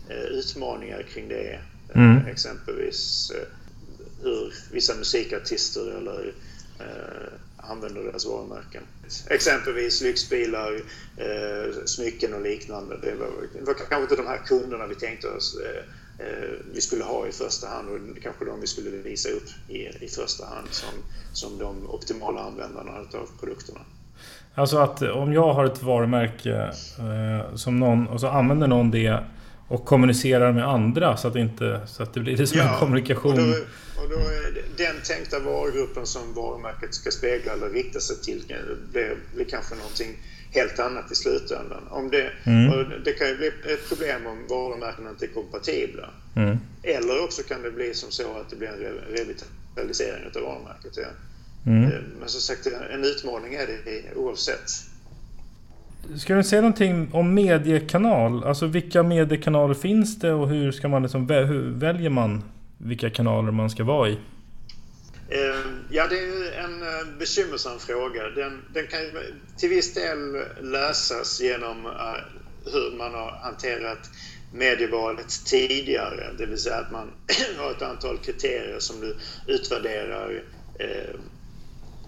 [0.10, 1.60] eh, utmaningar kring det.
[1.90, 2.28] Eh, mm.
[2.28, 3.48] Exempelvis eh,
[4.24, 6.34] hur vissa musikartister eller
[7.58, 8.84] använder deras varumärken.
[9.30, 10.82] Exempelvis lyxbilar,
[11.18, 12.98] eh, smycken och liknande.
[13.02, 15.84] Det var, det var kanske inte de här kunderna vi tänkte oss eh,
[16.74, 20.08] vi skulle ha i första hand och kanske de vi skulle visa upp i, i
[20.08, 20.90] första hand som,
[21.34, 23.80] som de optimala användarna av produkterna.
[24.58, 29.20] Alltså att om jag har ett varumärke eh, som någon, och så använder någon det
[29.68, 32.80] och kommunicerar med andra så att, inte, så att det blir det som ja, en
[32.80, 33.32] kommunikation.
[33.32, 33.44] Och då,
[34.04, 38.44] och då är den tänkta varugruppen som varumärket ska spegla eller rikta sig till
[38.92, 40.18] blir, blir kanske någonting
[40.52, 41.88] helt annat i slutändan.
[41.90, 42.90] Om det, mm.
[43.06, 46.10] det kan ju bli ett problem om varumärkena inte är kompatibla.
[46.36, 46.58] Mm.
[46.84, 50.98] Eller också kan det bli som så att det blir en revitalisering av varumärket.
[50.98, 51.08] Ja.
[51.68, 51.84] Mm.
[51.84, 54.70] Eh, men som sagt, en utmaning är det oavsett.
[56.20, 58.44] Ska du säga någonting om mediekanal?
[58.44, 62.44] Alltså vilka mediekanaler finns det och hur ska man liksom, hur väljer man
[62.78, 64.18] vilka kanaler man ska vara i?
[65.30, 68.24] Ehm, ja, det är en eh, bekymmersam fråga.
[68.36, 69.00] Den, den kan
[69.58, 74.10] till viss del lösas genom eh, hur man har hanterat
[74.54, 76.34] medievalet tidigare.
[76.38, 77.12] Det vill säga att man
[77.58, 79.16] har ett antal kriterier som du
[79.54, 80.44] utvärderar
[80.80, 81.20] eh,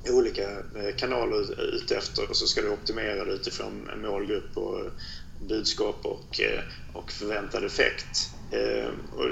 [0.03, 4.79] Eh, olika eh, kanaler kanaler utefter och så ska du optimera det utifrån målgrupp och
[4.79, 4.91] eh,
[5.39, 6.39] budskap och,
[6.93, 8.31] och förväntad effekt.
[9.11, 9.25] Och,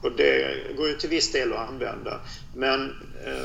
[0.00, 2.20] och, det går ju till viss del att använda.
[2.54, 2.92] Men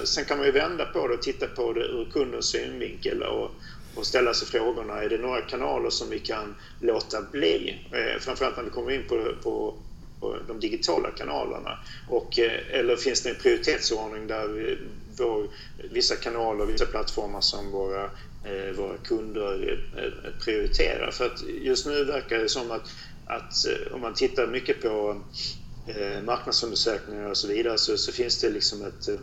[0.03, 3.51] sen kan man ju vända på det och titta på det ur kundens synvinkel och,
[3.95, 7.77] och ställa sig frågorna, är det några kanaler som vi kan låta bli?
[8.19, 9.75] Framförallt när vi kommer in på, på,
[10.19, 11.79] på de digitala kanalerna.
[12.07, 12.39] Och,
[12.69, 14.77] eller finns det en prioritetsordning där vi,
[15.19, 15.47] vår,
[15.91, 18.09] vissa kanaler, vissa plattformar som våra
[18.75, 19.79] våra kunder
[20.43, 21.11] prioriterar.
[21.11, 22.91] För att just nu verkar det som att
[23.29, 25.21] att eh, om man tittar mycket på
[25.87, 29.07] eh, marknadsundersökningar och så vidare så, så finns det liksom ett...
[29.07, 29.15] Eh,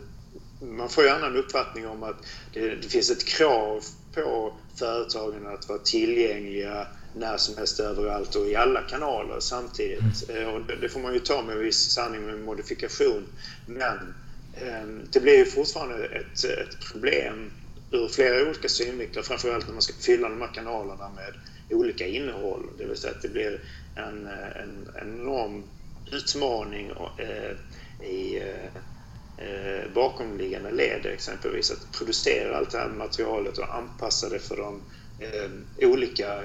[0.59, 2.15] man får ju annan uppfattning om att
[2.53, 3.83] det, det finns ett krav
[4.13, 10.29] på företagen att vara tillgängliga när som helst överallt och i alla kanaler samtidigt.
[10.29, 10.53] Mm.
[10.53, 13.25] Och det får man ju ta med viss sanning med modifikation.
[13.65, 14.13] Men
[14.61, 17.51] Ehm, det blir ju fortfarande ett, ett problem
[17.91, 21.33] ur flera olika synvinklar, framförallt när man ska fylla de här kanalerna med
[21.69, 22.69] olika innehåll.
[22.77, 23.61] Det vill säga att det blir
[23.95, 25.63] en, en, en enorm
[26.11, 27.51] utmaning eh,
[28.07, 31.71] i eh, eh, bakomliggande led exempelvis.
[31.71, 34.83] Att producera allt det här materialet och anpassa det för de
[35.81, 36.43] olika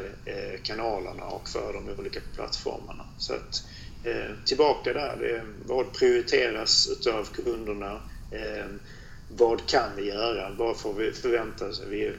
[0.62, 3.06] kanalerna och för de olika plattformarna.
[3.16, 8.00] Så att, eh, Eh, tillbaka där, eh, vad prioriteras utav kunderna?
[8.30, 8.66] Eh,
[9.36, 10.50] vad kan vi göra?
[10.58, 12.12] Vad får vi förvänta oss vi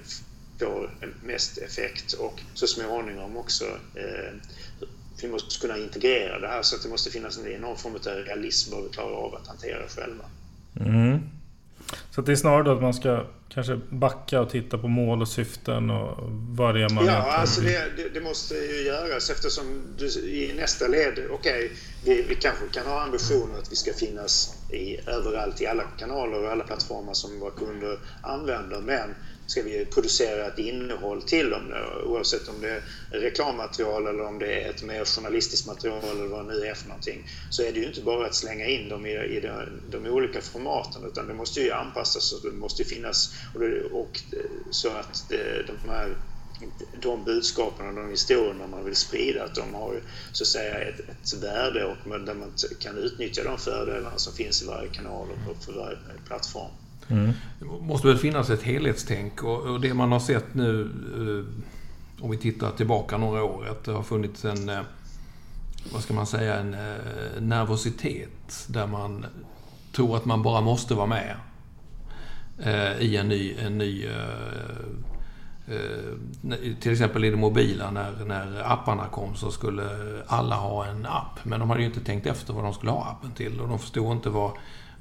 [0.59, 0.89] får
[1.23, 2.13] mest effekt?
[2.13, 3.65] Och så småningom också
[5.21, 8.01] vi måste kunna integrera det här så att det måste finnas en enorm form av
[8.01, 10.25] realism vad vi klarar av att hantera själva.
[10.79, 11.19] Mm.
[12.11, 15.27] Så det är snarare då att man ska kanske backa och titta på mål och
[15.27, 17.05] syften och vad det är man...
[17.05, 21.69] Ja, alltså det, det, det, måste ju göras eftersom du, i nästa led, okej, okay,
[22.05, 26.43] vi, vi kanske kan ha ambitionen att vi ska finnas i, överallt i alla kanaler
[26.43, 29.15] och alla plattformar som våra kunder använder, men
[29.45, 31.73] ska vi producera ett innehåll till dem
[32.05, 36.47] oavsett om det är reklammaterial eller om det är ett mer journalistiskt material eller vad
[36.47, 39.05] det nu är för någonting så är det ju inte bara att slänga in dem
[39.05, 43.35] i, i de, de olika formaten utan det måste ju anpassas och det måste finnas
[43.53, 44.19] och, det, och
[44.71, 46.15] så att det, de här
[46.93, 50.99] de budskapen och de historierna man vill sprida, att de har så att säga ett,
[50.99, 55.65] ett värde och där man kan utnyttja de fördelarna som finns i varje kanal och
[55.65, 56.71] på varje plattform.
[57.07, 57.33] Mm.
[57.59, 62.31] Det måste väl finnas ett helhetstänk och, och det man har sett nu, eh, om
[62.31, 64.79] vi tittar tillbaka några år, att det har funnits en, eh,
[65.93, 69.25] vad ska man säga, en eh, nervositet där man
[69.91, 71.35] tror att man bara måste vara med
[72.59, 74.13] eh, i en ny, en ny eh,
[75.67, 79.83] eh till exempel i det mobila, när, när apparna kom så skulle
[80.27, 81.39] alla ha en app.
[81.43, 83.79] Men de hade ju inte tänkt efter vad de skulle ha appen till och de
[83.79, 84.51] förstod inte vad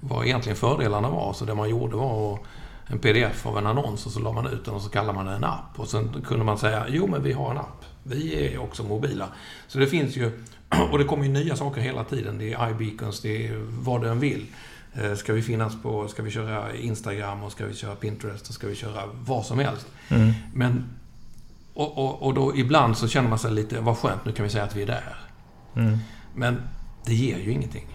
[0.04, 1.32] vad egentligen fördelarna var.
[1.32, 2.38] Så det man gjorde var
[2.86, 5.26] en pdf av en annons och så la man ut den och så kallade man
[5.26, 5.72] det en app.
[5.76, 7.84] Och sen kunde man säga, jo men vi har en app.
[8.02, 9.28] Vi är också mobila.
[9.68, 10.30] Så det finns ju,
[10.92, 12.38] och det kommer ju nya saker hela tiden.
[12.38, 14.46] Det är iBeacons, det är vad den vill.
[14.94, 18.54] Eh, ska vi finnas på, ska vi köra Instagram och ska vi köra Pinterest och
[18.54, 19.86] ska vi köra vad som helst.
[20.08, 20.32] Mm.
[20.54, 20.84] Men,
[21.74, 24.50] och, och, och, då ibland så känner man sig lite, vad skönt, nu kan vi
[24.50, 25.16] säga att vi är där.
[25.76, 25.98] Mm.
[26.34, 26.62] Men
[27.04, 27.86] det ger ju ingenting.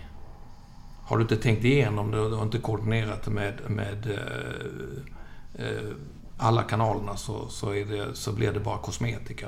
[1.07, 5.91] Har du inte tänkt igenom det och du har inte koordinerat med, med eh, eh,
[6.37, 9.47] alla kanalerna så, så, det, så blir det bara kosmetika.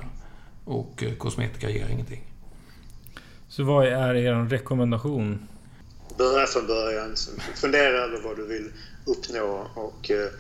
[0.66, 2.24] Och eh, kosmetika ger ingenting.
[3.48, 5.48] Så vad är er rekommendation?
[6.18, 7.16] Börja från början.
[7.56, 8.72] Fundera över vad du vill
[9.06, 10.32] uppnå och eh,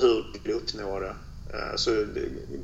[0.00, 1.14] hur du vill uppnå det.
[1.54, 2.06] Eh, så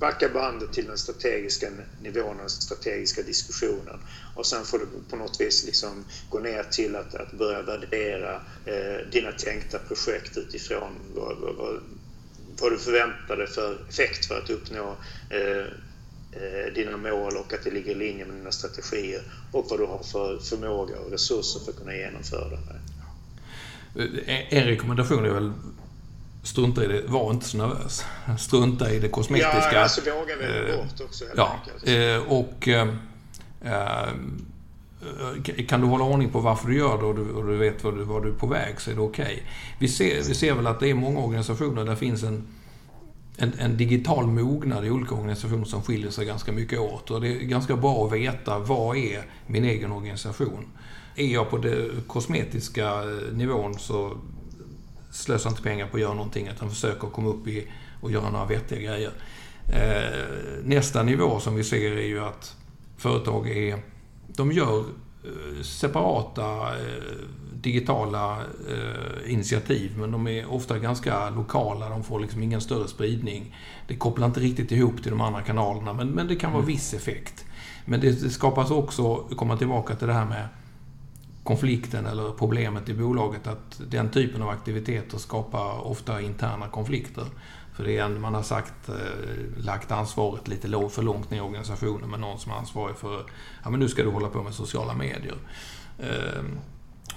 [0.01, 1.69] backa bandet till den strategiska
[2.03, 3.99] nivån, den strategiska diskussionen.
[4.35, 8.35] Och sen får du på något vis liksom gå ner till att, att börja värdera
[8.65, 11.81] eh, dina tänkta projekt utifrån vad, vad,
[12.61, 14.97] vad, du förväntar dig för effekt för att uppnå
[15.31, 15.67] eh,
[16.33, 19.23] eh, dina mål och att det ligger i linje med dina strategier
[19.53, 22.81] och vad du har för förmåga och resurser för att kunna genomföra det.
[24.51, 25.53] En rekommendation är väl
[26.47, 28.05] strunta i det, var inte så nervös.
[28.39, 29.73] Strunta i det kosmetiska.
[29.73, 31.89] Ja, alltså våga välja eh, bort också helt ja, enkelt.
[31.89, 32.89] Eh, och eh,
[35.69, 37.93] kan du hålla ordning på varför du gör det och du, och du vet var
[37.93, 39.25] du, var du är på väg så är det okej.
[39.25, 39.39] Okay.
[39.79, 42.47] Vi, ser, vi ser väl att det är många organisationer där finns en
[43.39, 47.11] en, en, digital mognad i olika organisationer som skiljer sig ganska mycket åt.
[47.11, 50.67] Och det är ganska bra att veta vad är min egen organisation.
[51.17, 54.17] Är jag på den kosmetiska nivån så
[55.17, 57.69] slösar inte pengar på att göra någonting utan försöker komma upp i
[58.01, 59.11] och göra några vettiga grejer.
[59.73, 62.57] Eh, nästa nivå som vi ser är ju att
[62.97, 63.79] företag är...
[64.27, 66.73] De gör eh, separata
[67.53, 68.39] digitala
[69.27, 71.89] initiativ men de är ofta ganska lokala.
[71.89, 73.57] De får liksom ingen större spridning.
[73.89, 76.75] Det kopplar inte riktigt ihop till de andra kanalerna men, men det kan vara mm.
[76.75, 77.45] viss effekt.
[77.85, 80.49] Men det, det skapas också, komma tillbaka till det här med
[81.47, 87.25] konflikten eller problemet i bolaget att den typen av aktiviteter skapar ofta interna konflikter.
[87.77, 91.41] För det är en, man har sagt, eh, lagt ansvaret lite för långt ner i
[91.41, 93.23] organisationen med någon som är ansvarig för,
[93.65, 95.37] ja men nu ska du hålla på med sociala medier.
[95.99, 96.43] Eh,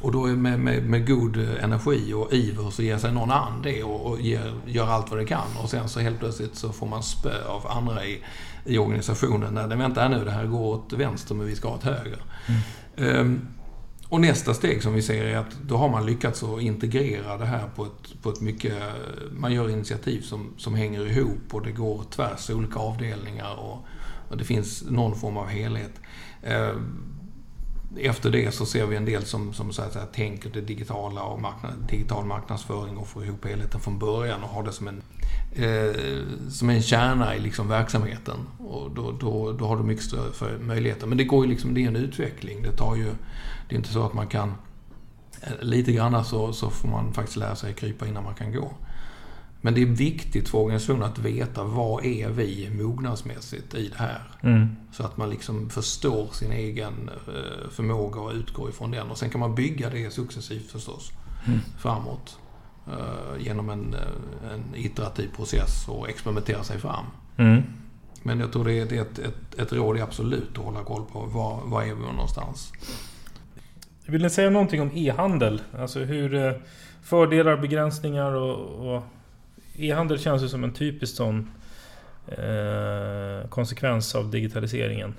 [0.01, 3.83] och då med, med, med, god energi och iver så ger sig någon an det
[3.83, 5.57] och, och ger, gör allt vad det kan.
[5.63, 8.23] Och sen så helt plötsligt så får man spö av andra i,
[8.65, 9.53] i organisationen.
[9.53, 12.21] Nej, vänta nu, det här går åt vänster men vi ska åt höger.
[12.97, 13.35] Mm.
[13.35, 13.41] Eh,
[14.09, 17.45] och nästa steg som vi ser är att då har man lyckats att integrera det
[17.45, 18.73] här på ett, på ett mycket...
[19.31, 23.85] Man gör initiativ som, som hänger ihop och det går tvärs i olika avdelningar och,
[24.29, 25.91] och det finns någon form av helhet.
[26.43, 26.75] Eh,
[27.97, 31.23] efter det så ser vi en del som, som så att säga, tänker det digitala
[31.23, 35.01] och marknad, digital marknadsföring och får ihop helheten från början och har det som en,
[35.53, 35.95] eh,
[36.49, 38.37] som en kärna i liksom verksamheten.
[38.57, 41.07] Och då, då, då har du mycket större möjligheter.
[41.07, 42.61] Men det går ju liksom, det är en utveckling.
[42.61, 43.13] Det tar ju
[43.69, 44.53] det är inte så att man kan...
[45.41, 48.73] Eh, lite grann så, så får man faktiskt lära sig krypa innan man kan gå.
[49.61, 54.21] Men det är viktigt för organisationen att veta vad är vi mognadsmässigt i det här.
[54.43, 54.75] Mm.
[54.91, 59.11] Så att man liksom förstår sin egen eh, förmåga och utgår ifrån den.
[59.11, 61.11] Och sen kan man bygga det successivt förstås
[61.47, 61.59] mm.
[61.77, 62.39] framåt.
[62.91, 63.95] Eh, genom en,
[64.53, 67.05] en iterativ process och experimentera sig fram.
[67.37, 67.63] Mm.
[68.23, 70.83] Men jag tror det är, det är ett, ett, ett råd är absolut att hålla
[70.83, 72.71] koll på var, var är vi någonstans.
[74.05, 75.61] Vill ni säga någonting om e-handel?
[75.79, 76.53] Alltså hur eh,
[77.01, 79.03] fördelar, begränsningar och, och
[79.75, 81.51] e-handel känns ju som en typisk sån
[82.27, 85.13] eh, konsekvens av digitaliseringen.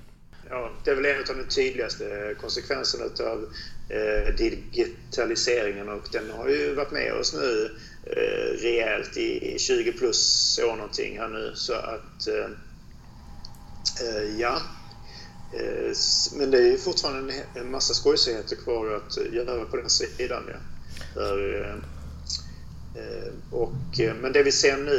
[0.85, 3.49] Det är väl en av de tydligaste konsekvenserna av
[3.89, 7.71] eh, digitaliseringen och den har ju varit med oss nu
[8.07, 12.49] eh, rejält i 20 plus år någonting här nu så att eh,
[14.39, 14.63] ja,
[16.33, 20.43] men det är ju fortfarande en massa skojsigheter kvar att göra på den sidan.
[20.49, 20.57] Ja.
[21.15, 21.83] Där,
[23.51, 23.73] och,
[24.21, 24.93] men det vi ser nu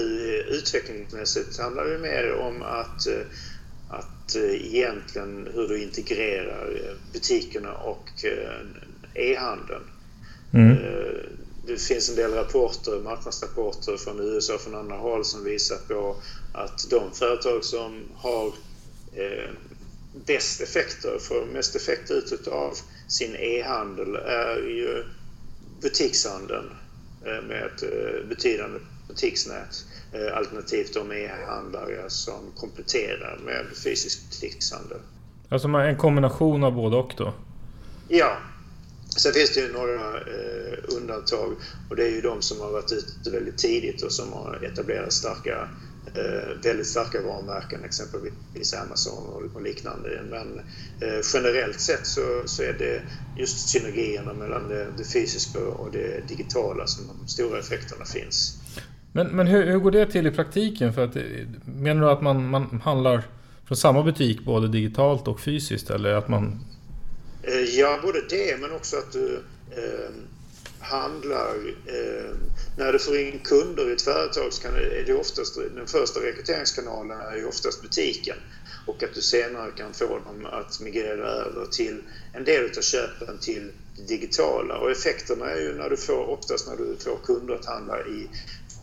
[0.49, 3.07] utvecklingsmässigt handlar ju mer om att
[4.35, 8.09] egentligen hur du integrerar butikerna och
[9.13, 9.83] e-handeln.
[10.53, 10.77] Mm.
[11.67, 16.15] Det finns en del rapporter, marknadsrapporter från USA och från andra håll som visar på
[16.51, 18.53] att de företag som har
[20.25, 22.77] bäst effekter, får mest effekt ut av
[23.07, 25.03] sin e-handel är ju
[25.81, 26.69] butikshandeln
[27.25, 29.90] eh, med ett eh, betydande butiksnät eh,
[30.33, 34.97] alternativt de e-handlare som kompletterar med fysisk butikshandel.
[35.49, 37.33] Alltså en kombination av både och då?
[38.07, 38.37] Ja.
[39.17, 41.55] Sen finns det ju några eh, undantag
[41.89, 45.13] och det är ju de som har varit ute väldigt tidigt och som har etablerat
[45.13, 45.67] starka
[46.15, 50.21] Eh, väldigt starka varumärken, exempelvis Amazon och, liknande.
[50.29, 50.59] Men
[50.99, 53.01] eh, generellt sett så, så är det
[53.37, 58.60] just synergierna mellan det, det, fysiska och det digitala som de stora effekterna finns.
[59.13, 60.93] Men, men hur, hur går det till i praktiken?
[60.93, 61.23] För att, eh,
[61.65, 63.23] menar du att man, man handlar
[63.67, 65.89] från samma butik både digitalt och fysiskt?
[65.89, 66.59] Eller att man...
[67.43, 70.11] Eh, ja, både det men också att du eh,
[70.79, 71.55] handlar...
[71.85, 72.35] Eh,
[72.77, 76.19] när du får in kunder i ett företag så kan är det oftast, den första
[76.19, 78.37] rekryteringskanalen är ju oftast butiken.
[78.85, 82.01] Och att du senare kan få dem att migrera över till
[82.33, 84.77] en del av köpen till det digitala.
[84.77, 88.27] Och effekterna är ju när du får, oftast när du får kunder att handla i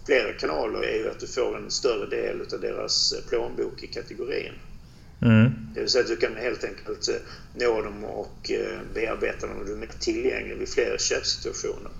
[0.09, 4.53] flera kanaler är ju att du får en större del av deras plånbok i kategorin.
[5.23, 5.51] Mm.
[5.75, 7.15] Det vill säga att du kan helt enkelt eh,
[7.55, 11.91] nå dem och eh, bearbeta dem och du är tillgänglig vid fler köpsituationer.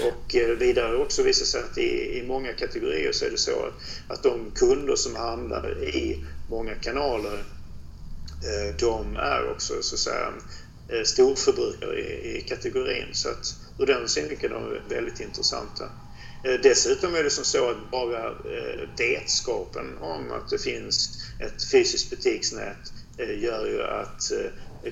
[0.00, 3.66] Och eh, vidare också visar sig att i, i många kategorier så är det så
[3.66, 3.74] att,
[4.08, 7.44] att de kunder som handlar i många kanaler
[8.78, 10.32] de är också så att säga
[11.04, 13.08] storförbrukare i, i kategorin.
[13.12, 15.84] Så att ur den synvinkeln är de väldigt intressanta.
[16.44, 21.64] Eh, dessutom är det som så att bara eh, vetskapen om att det finns ett
[21.70, 24.32] fysiskt butiksnät eh, gör ju att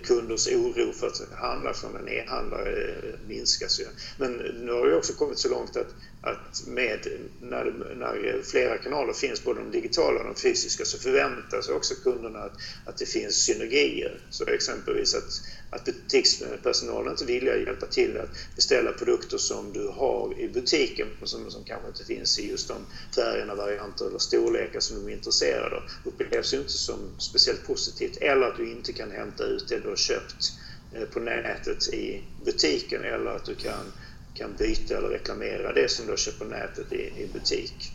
[0.02, 2.94] kunders oro för att handla från en e-handlare
[3.26, 3.80] minskas.
[3.80, 3.84] Ju.
[4.16, 7.06] Men nu har vi också kommit så långt att att med,
[7.40, 7.64] när,
[7.96, 12.38] när flera kanaler finns, både de digitala och de fysiska, så förväntar sig också kunderna
[12.38, 14.20] att, att det finns synergier.
[14.30, 15.42] Så exempelvis att,
[15.72, 21.50] att butikspersonalen inte vill hjälpa till att beställa produkter som du har i butiken som,
[21.50, 25.76] som kanske inte finns i just de färgerna, varianter eller storlekar som de är intresserade
[25.76, 28.16] av upplevs ju inte som speciellt positivt.
[28.16, 30.52] Eller att du inte kan hämta ut det du har köpt
[30.92, 33.92] eh, på nätet i butiken eller att du kan
[34.34, 37.92] kan byta eller reklamera det som du har köpt på nätet i, i butik.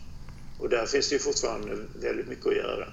[0.58, 2.88] Och där finns det ju fortfarande väldigt mycket att göra.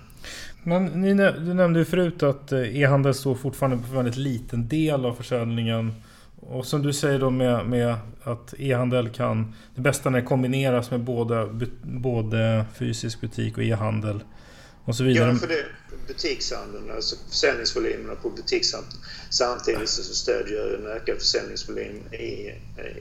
[0.68, 4.68] Men ni, du nämnde ju förut att eh, e-handel står fortfarande för en väldigt liten
[4.68, 5.93] del av försäljningen.
[6.39, 9.53] Och som du säger då med, med att e-handel kan...
[9.76, 11.49] Det bästa när det kombineras med både,
[11.84, 14.24] både fysisk butik och e-handel
[14.86, 15.30] och så vidare.
[15.30, 15.66] Ja, för det,
[16.07, 19.01] butikshandeln, alltså försäljningsvolymerna på butikshandeln.
[19.30, 22.51] Samtidigt så stödjer en ökad försäljningsvolym i,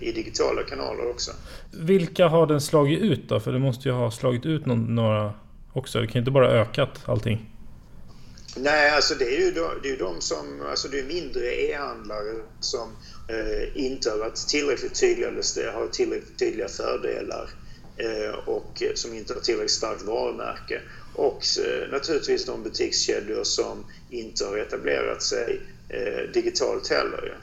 [0.00, 1.30] i digitala kanaler också.
[1.70, 3.40] Vilka har den slagit ut då?
[3.40, 5.34] För det måste ju ha slagit ut några
[5.72, 6.00] också.
[6.00, 7.50] Det kan ju inte bara ökat allting.
[8.56, 12.34] Nej, alltså det är ju de, det är de som, alltså det är mindre e-handlare
[12.60, 12.88] som
[13.28, 17.50] eh, inte har varit tillräckligt tydliga, eller har tillräckligt tydliga fördelar
[17.96, 20.80] eh, och som inte har tillräckligt starkt varumärke.
[21.14, 27.38] Och eh, naturligtvis de butikskedjor som inte har etablerat sig eh, digitalt heller.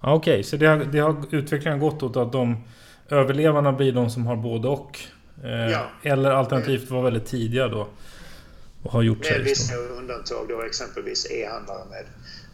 [0.00, 2.56] Okej, okay, så det har, det har, utvecklingen gått åt att de
[3.08, 4.98] överlevarna blir de som har både och?
[5.44, 5.86] Eh, ja.
[6.02, 7.88] Eller alternativt var väldigt tidiga då?
[8.82, 12.04] Och har gjort med vissa undantag då exempelvis e-handlare med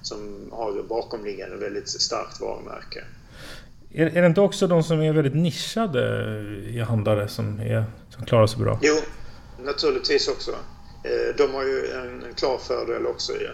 [0.02, 3.04] som har bakomliggande väldigt starkt varumärke.
[3.92, 6.00] Är, är det inte också de som är väldigt nischade
[6.74, 8.78] e-handlare som, är, som klarar sig bra?
[8.82, 8.96] Jo,
[9.58, 10.50] naturligtvis också.
[11.04, 13.48] Eh, de har ju en, en klar fördel också ju.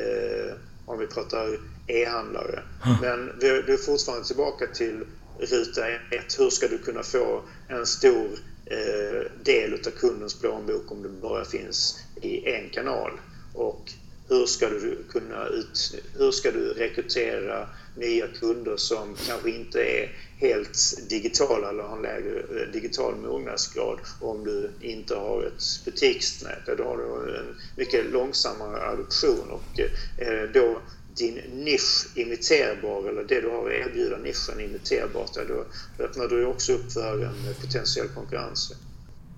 [0.00, 0.54] Eh,
[0.86, 2.62] om vi pratar e-handlare.
[3.02, 5.04] Men vi är fortfarande tillbaka till
[5.38, 6.38] ruta ett.
[6.38, 8.30] Hur ska du kunna få en stor eh,
[8.70, 13.10] Eh, del av kundens plånbok om det bara finns i en kanal?
[13.54, 13.92] Och
[14.28, 20.12] hur ska du kunna ut, hur ska du rekrytera nya kunder som kanske inte är
[20.38, 26.66] helt digitala eller har en lägre eh, digital mognadsgrad om du inte har ett butiksnät.
[26.78, 29.80] Då har du en mycket långsammare adoption och
[30.18, 30.80] eh, då
[31.16, 35.64] din nisch imiterbar eller det du har att erbjuda nischen imiterbart, då
[36.04, 38.72] öppnar du också upp för en potentiell konkurrens.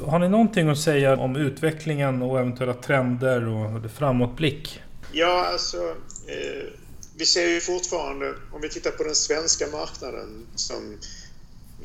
[0.01, 4.81] Har ni någonting att säga om utvecklingen och eventuella trender och framåtblick?
[5.13, 5.77] Ja, alltså
[6.27, 6.73] eh,
[7.17, 10.99] vi ser ju fortfarande, om vi tittar på den svenska marknaden som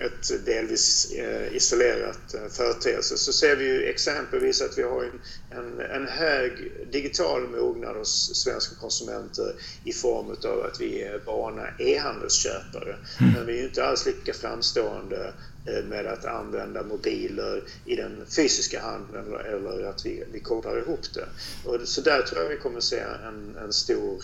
[0.02, 5.22] ett delvis eh, isolerat eh, företeelse så ser vi ju exempelvis att vi har en,
[5.58, 11.68] en, en hög digital mognad hos svenska konsumenter i form av att vi är vana
[11.80, 12.96] e-handelsköpare.
[13.20, 13.34] Mm.
[13.34, 15.34] Men vi är ju inte alls lika framstående
[15.66, 21.14] eh, med att använda mobiler i den fysiska handeln eller att vi, vi kopplar ihop
[21.14, 21.28] det.
[21.70, 24.24] Och så där tror jag vi kommer se en, en stor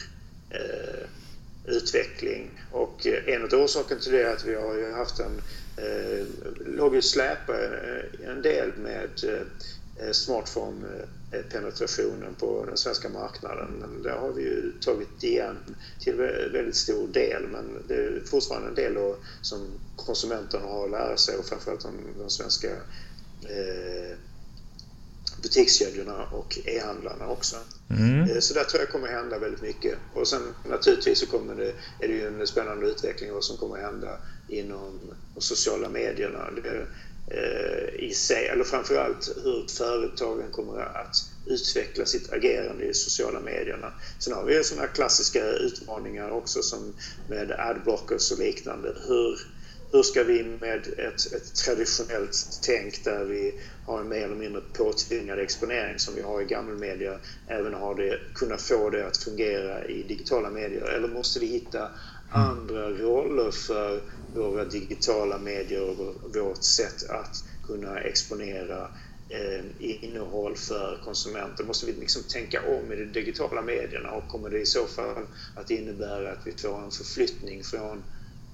[0.49, 1.07] eh,
[1.65, 2.49] utveckling.
[2.71, 5.41] Och en av orsakerna till det är att vi har haft en
[5.77, 6.25] eh,
[6.65, 9.41] låg och släpa eh, en del med eh,
[10.11, 13.71] smartphone-penetrationen på den svenska marknaden.
[13.79, 15.57] Men där har vi ju tagit igen
[15.99, 16.15] till
[16.53, 21.37] väldigt stor del men det är fortfarande en del som konsumenterna har att lära sig
[21.37, 22.71] och framförallt de, de svenska
[23.41, 24.17] eh,
[25.41, 27.55] butikskedjorna och e-handlarna också.
[27.89, 28.29] Mm.
[28.29, 29.97] Eh, så där tror jag kommer hända väldigt mycket.
[30.13, 33.77] Och sen naturligtvis så kommer det, är det ju en spännande utveckling vad som kommer
[33.77, 34.17] hända
[34.59, 34.99] inom
[35.33, 36.49] de sociala medierna.
[37.27, 43.93] Eh, i sig, eller framförallt hur företagen kommer att utveckla sitt agerande i sociala medierna.
[44.19, 46.93] Sen har vi sådana klassiska utmaningar också som
[47.25, 48.95] med adblockers och liknande.
[49.07, 49.39] Hur,
[49.91, 52.35] hur ska vi med ett, ett traditionellt
[52.65, 57.19] tänk där vi har en mer eller mindre påtvingad exponering som vi har i gammelmedia
[57.47, 60.83] även ha det, kunna få det att fungera i digitala medier?
[60.83, 61.91] Eller måste vi hitta
[62.29, 64.01] andra roller för
[64.35, 68.89] våra digitala medier och vårt sätt att kunna exponera
[69.29, 71.63] eh, innehåll för konsumenter?
[71.63, 75.25] Måste vi liksom tänka om i de digitala medierna och kommer det i så fall
[75.55, 78.03] att innebära att vi får en förflyttning från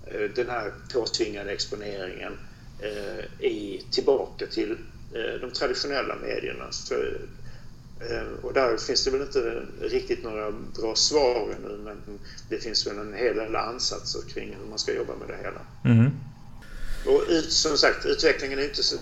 [0.07, 2.37] eh, den här påtvingade exponeringen
[2.79, 4.77] eh, i, tillbaka till
[5.41, 6.71] de traditionella medierna.
[6.71, 6.95] Så,
[8.41, 12.19] och där finns det väl inte riktigt några bra svar ännu men
[12.49, 15.61] det finns väl en hel del ansatser kring hur man ska jobba med det hela.
[15.85, 16.11] Mm.
[17.05, 18.95] Och ut, som sagt, utvecklingen är inte så...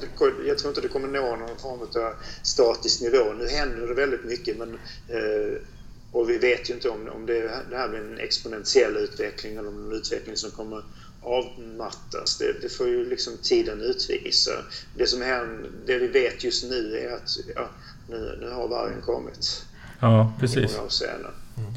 [0.48, 3.34] Jag tror inte det kommer nå någon form av statisk nivå.
[3.34, 4.74] Nu händer det väldigt mycket men
[5.08, 5.62] eh,
[6.12, 9.70] och vi vet ju inte om, om det, det här blir en exponentiell utveckling eller
[9.70, 10.84] en utveckling som kommer
[11.22, 12.38] avmattas.
[12.38, 14.52] Det, det, får ju liksom tiden utvisa.
[14.96, 17.70] Det som händer, det vi vet just nu är att ja,
[18.08, 19.66] nu, nu har vargen kommit.
[20.00, 20.78] Ja, precis.
[20.78, 21.74] Mm.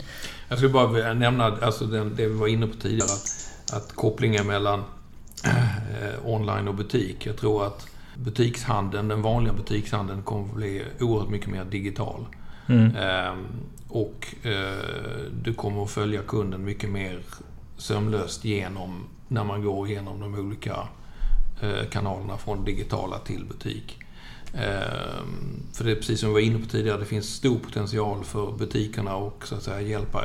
[0.48, 3.10] Jag skulle bara nämna alltså den, det vi var inne på tidigare.
[3.12, 4.82] Att, att kopplingen mellan
[5.44, 7.26] eh, online och butik.
[7.26, 12.26] Jag tror att butikshandeln, den vanliga butikshandeln kommer att bli oerhört mycket mer digital.
[12.66, 12.96] Mm.
[12.96, 13.34] Eh,
[13.88, 17.20] och eh, du kommer att följa kunden mycket mer
[17.76, 20.88] sömlöst genom när man går igenom de olika
[21.60, 23.98] eh, kanalerna från digitala till butik.
[24.54, 28.24] Ehm, för det är precis som vi var inne på tidigare, det finns stor potential
[28.24, 30.24] för butikerna och så att säga hjälpa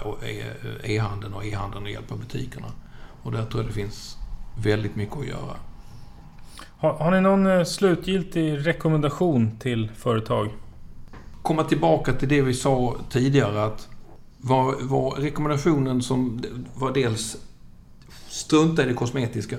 [0.84, 2.68] e-handeln och e-handeln att hjälpa butikerna.
[3.22, 4.18] Och där tror jag det finns
[4.64, 5.56] väldigt mycket att göra.
[6.78, 10.50] Har, har ni någon eh, slutgiltig rekommendation till företag?
[11.42, 13.88] Komma tillbaka till det vi sa tidigare att
[14.38, 16.44] var, var rekommendationen som
[16.76, 17.38] var dels
[18.28, 19.58] strunta i det kosmetiska.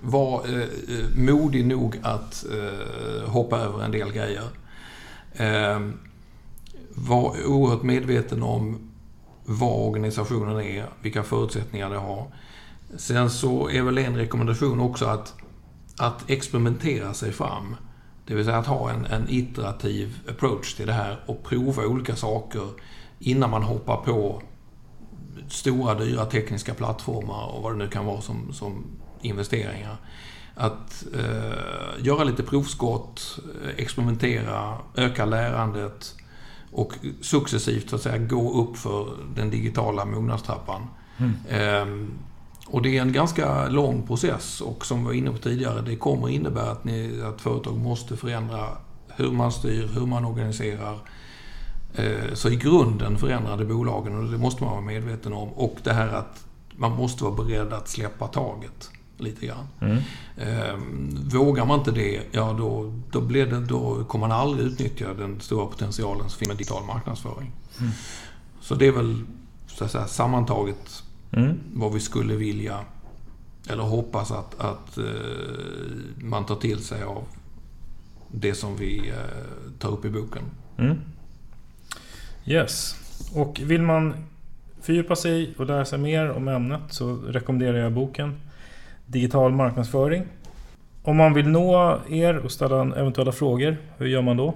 [0.00, 4.48] Var eh, eh, modig nog att eh, hoppa över en del grejer.
[5.32, 5.80] Eh,
[6.94, 8.90] var oerhört medveten om
[9.44, 12.26] vad organisationen är, vilka förutsättningar det har.
[12.96, 15.34] Sen så är väl en rekommendation också att,
[15.98, 17.76] att experimentera sig fram.
[18.26, 22.16] Det vill säga att ha en, en iterativ approach till det här och prova olika
[22.16, 22.68] saker
[23.18, 24.42] innan man hoppar på
[25.48, 28.84] stora dyra tekniska plattformar och vad det nu kan vara som, som
[29.22, 29.96] investeringar.
[30.54, 33.38] Att eh, göra lite provskott,
[33.76, 36.14] experimentera, öka lärandet
[36.72, 40.82] och successivt så att säga gå upp för den digitala mognadstrappan.
[41.18, 41.34] Mm.
[41.48, 42.08] Eh,
[42.66, 45.96] och det är en ganska lång process och som vi var inne på tidigare, det
[45.96, 48.68] kommer innebära att, ni, att företag måste förändra
[49.08, 50.98] hur man styr, hur man organiserar.
[51.94, 55.48] Eh, så i grunden förändrade bolagen och det måste man vara medveten om.
[55.48, 56.44] Och det här att
[56.76, 59.68] man måste vara beredd att släppa taget lite grann.
[59.80, 59.98] Mm.
[60.36, 65.14] Ehm, vågar man inte det, ja då, då, blir det, då kommer man aldrig utnyttja
[65.14, 67.52] den stora potentialen som finns med digital marknadsföring.
[67.80, 67.92] Mm.
[68.60, 69.16] Så det är väl
[69.66, 71.02] så att säga, sammantaget
[71.32, 71.58] mm.
[71.74, 72.80] vad vi skulle vilja
[73.68, 75.04] eller hoppas att, att uh,
[76.16, 77.24] man tar till sig av
[78.28, 80.42] det som vi uh, tar upp i boken.
[80.78, 80.96] Mm.
[82.44, 82.96] Yes.
[83.34, 84.14] Och vill man
[84.80, 88.40] fördjupa sig och lära sig mer om ämnet så rekommenderar jag boken
[89.06, 90.22] Digital marknadsföring.
[91.02, 94.54] Om man vill nå er och ställa eventuella frågor, hur gör man då?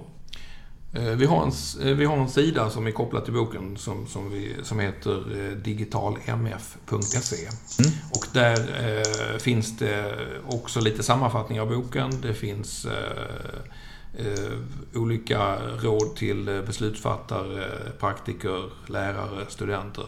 [0.93, 4.07] Eh, vi har en, eh, vi har en sida som är kopplad till boken som,
[4.07, 7.35] som, vi, som heter eh, digitalmf.se.
[7.79, 7.91] Mm.
[8.11, 10.15] Och där eh, finns det
[10.47, 12.21] också lite sammanfattning av boken.
[12.21, 14.51] Det finns eh, eh,
[14.95, 17.65] olika råd till beslutsfattare,
[17.99, 20.05] praktiker, lärare, studenter.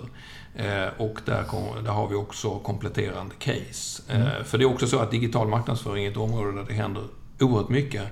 [0.55, 4.03] Eh, och där, kom, där, har vi också kompletterande case.
[4.09, 4.43] Mm.
[4.45, 7.03] För det är också så att digital marknadsföring är ett område där det händer
[7.39, 8.03] oerhört mycket.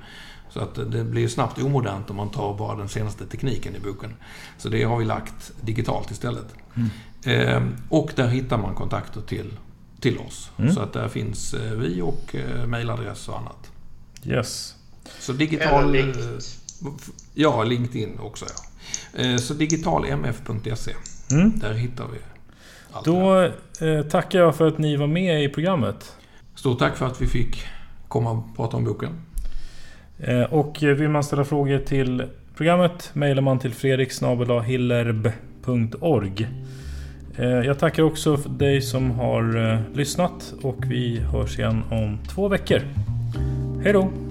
[0.49, 4.15] Så att det blir snabbt omodernt om man tar bara den senaste tekniken i boken.
[4.57, 6.47] Så det har vi lagt digitalt istället.
[6.75, 6.89] Mm.
[7.25, 9.53] Eh, och där hittar man kontakter till,
[9.99, 10.51] till oss.
[10.57, 10.73] Mm.
[10.73, 13.71] Så att där finns eh, vi och eh, mejladress och annat.
[14.23, 14.75] Yes.
[15.19, 15.91] Så digital...
[15.91, 16.41] LinkedIn.
[17.33, 19.37] Ja, LinkedIn också ja.
[19.37, 20.93] Så digitalmf.se.
[21.31, 21.59] Mm.
[21.59, 22.17] Där hittar vi
[23.05, 23.41] Då
[23.81, 26.15] eh, tackar jag för att ni var med i programmet.
[26.55, 27.63] Stort tack för att vi fick
[28.07, 29.21] komma och prata om boken.
[30.19, 32.23] Eh, och vill man ställa frågor till
[32.55, 36.47] programmet mejlar man till fredriksnabelahillerb.org.
[37.37, 42.19] Eh, jag tackar också för dig som har eh, lyssnat och vi hörs igen om
[42.27, 42.81] två veckor.
[43.83, 44.30] Hej då!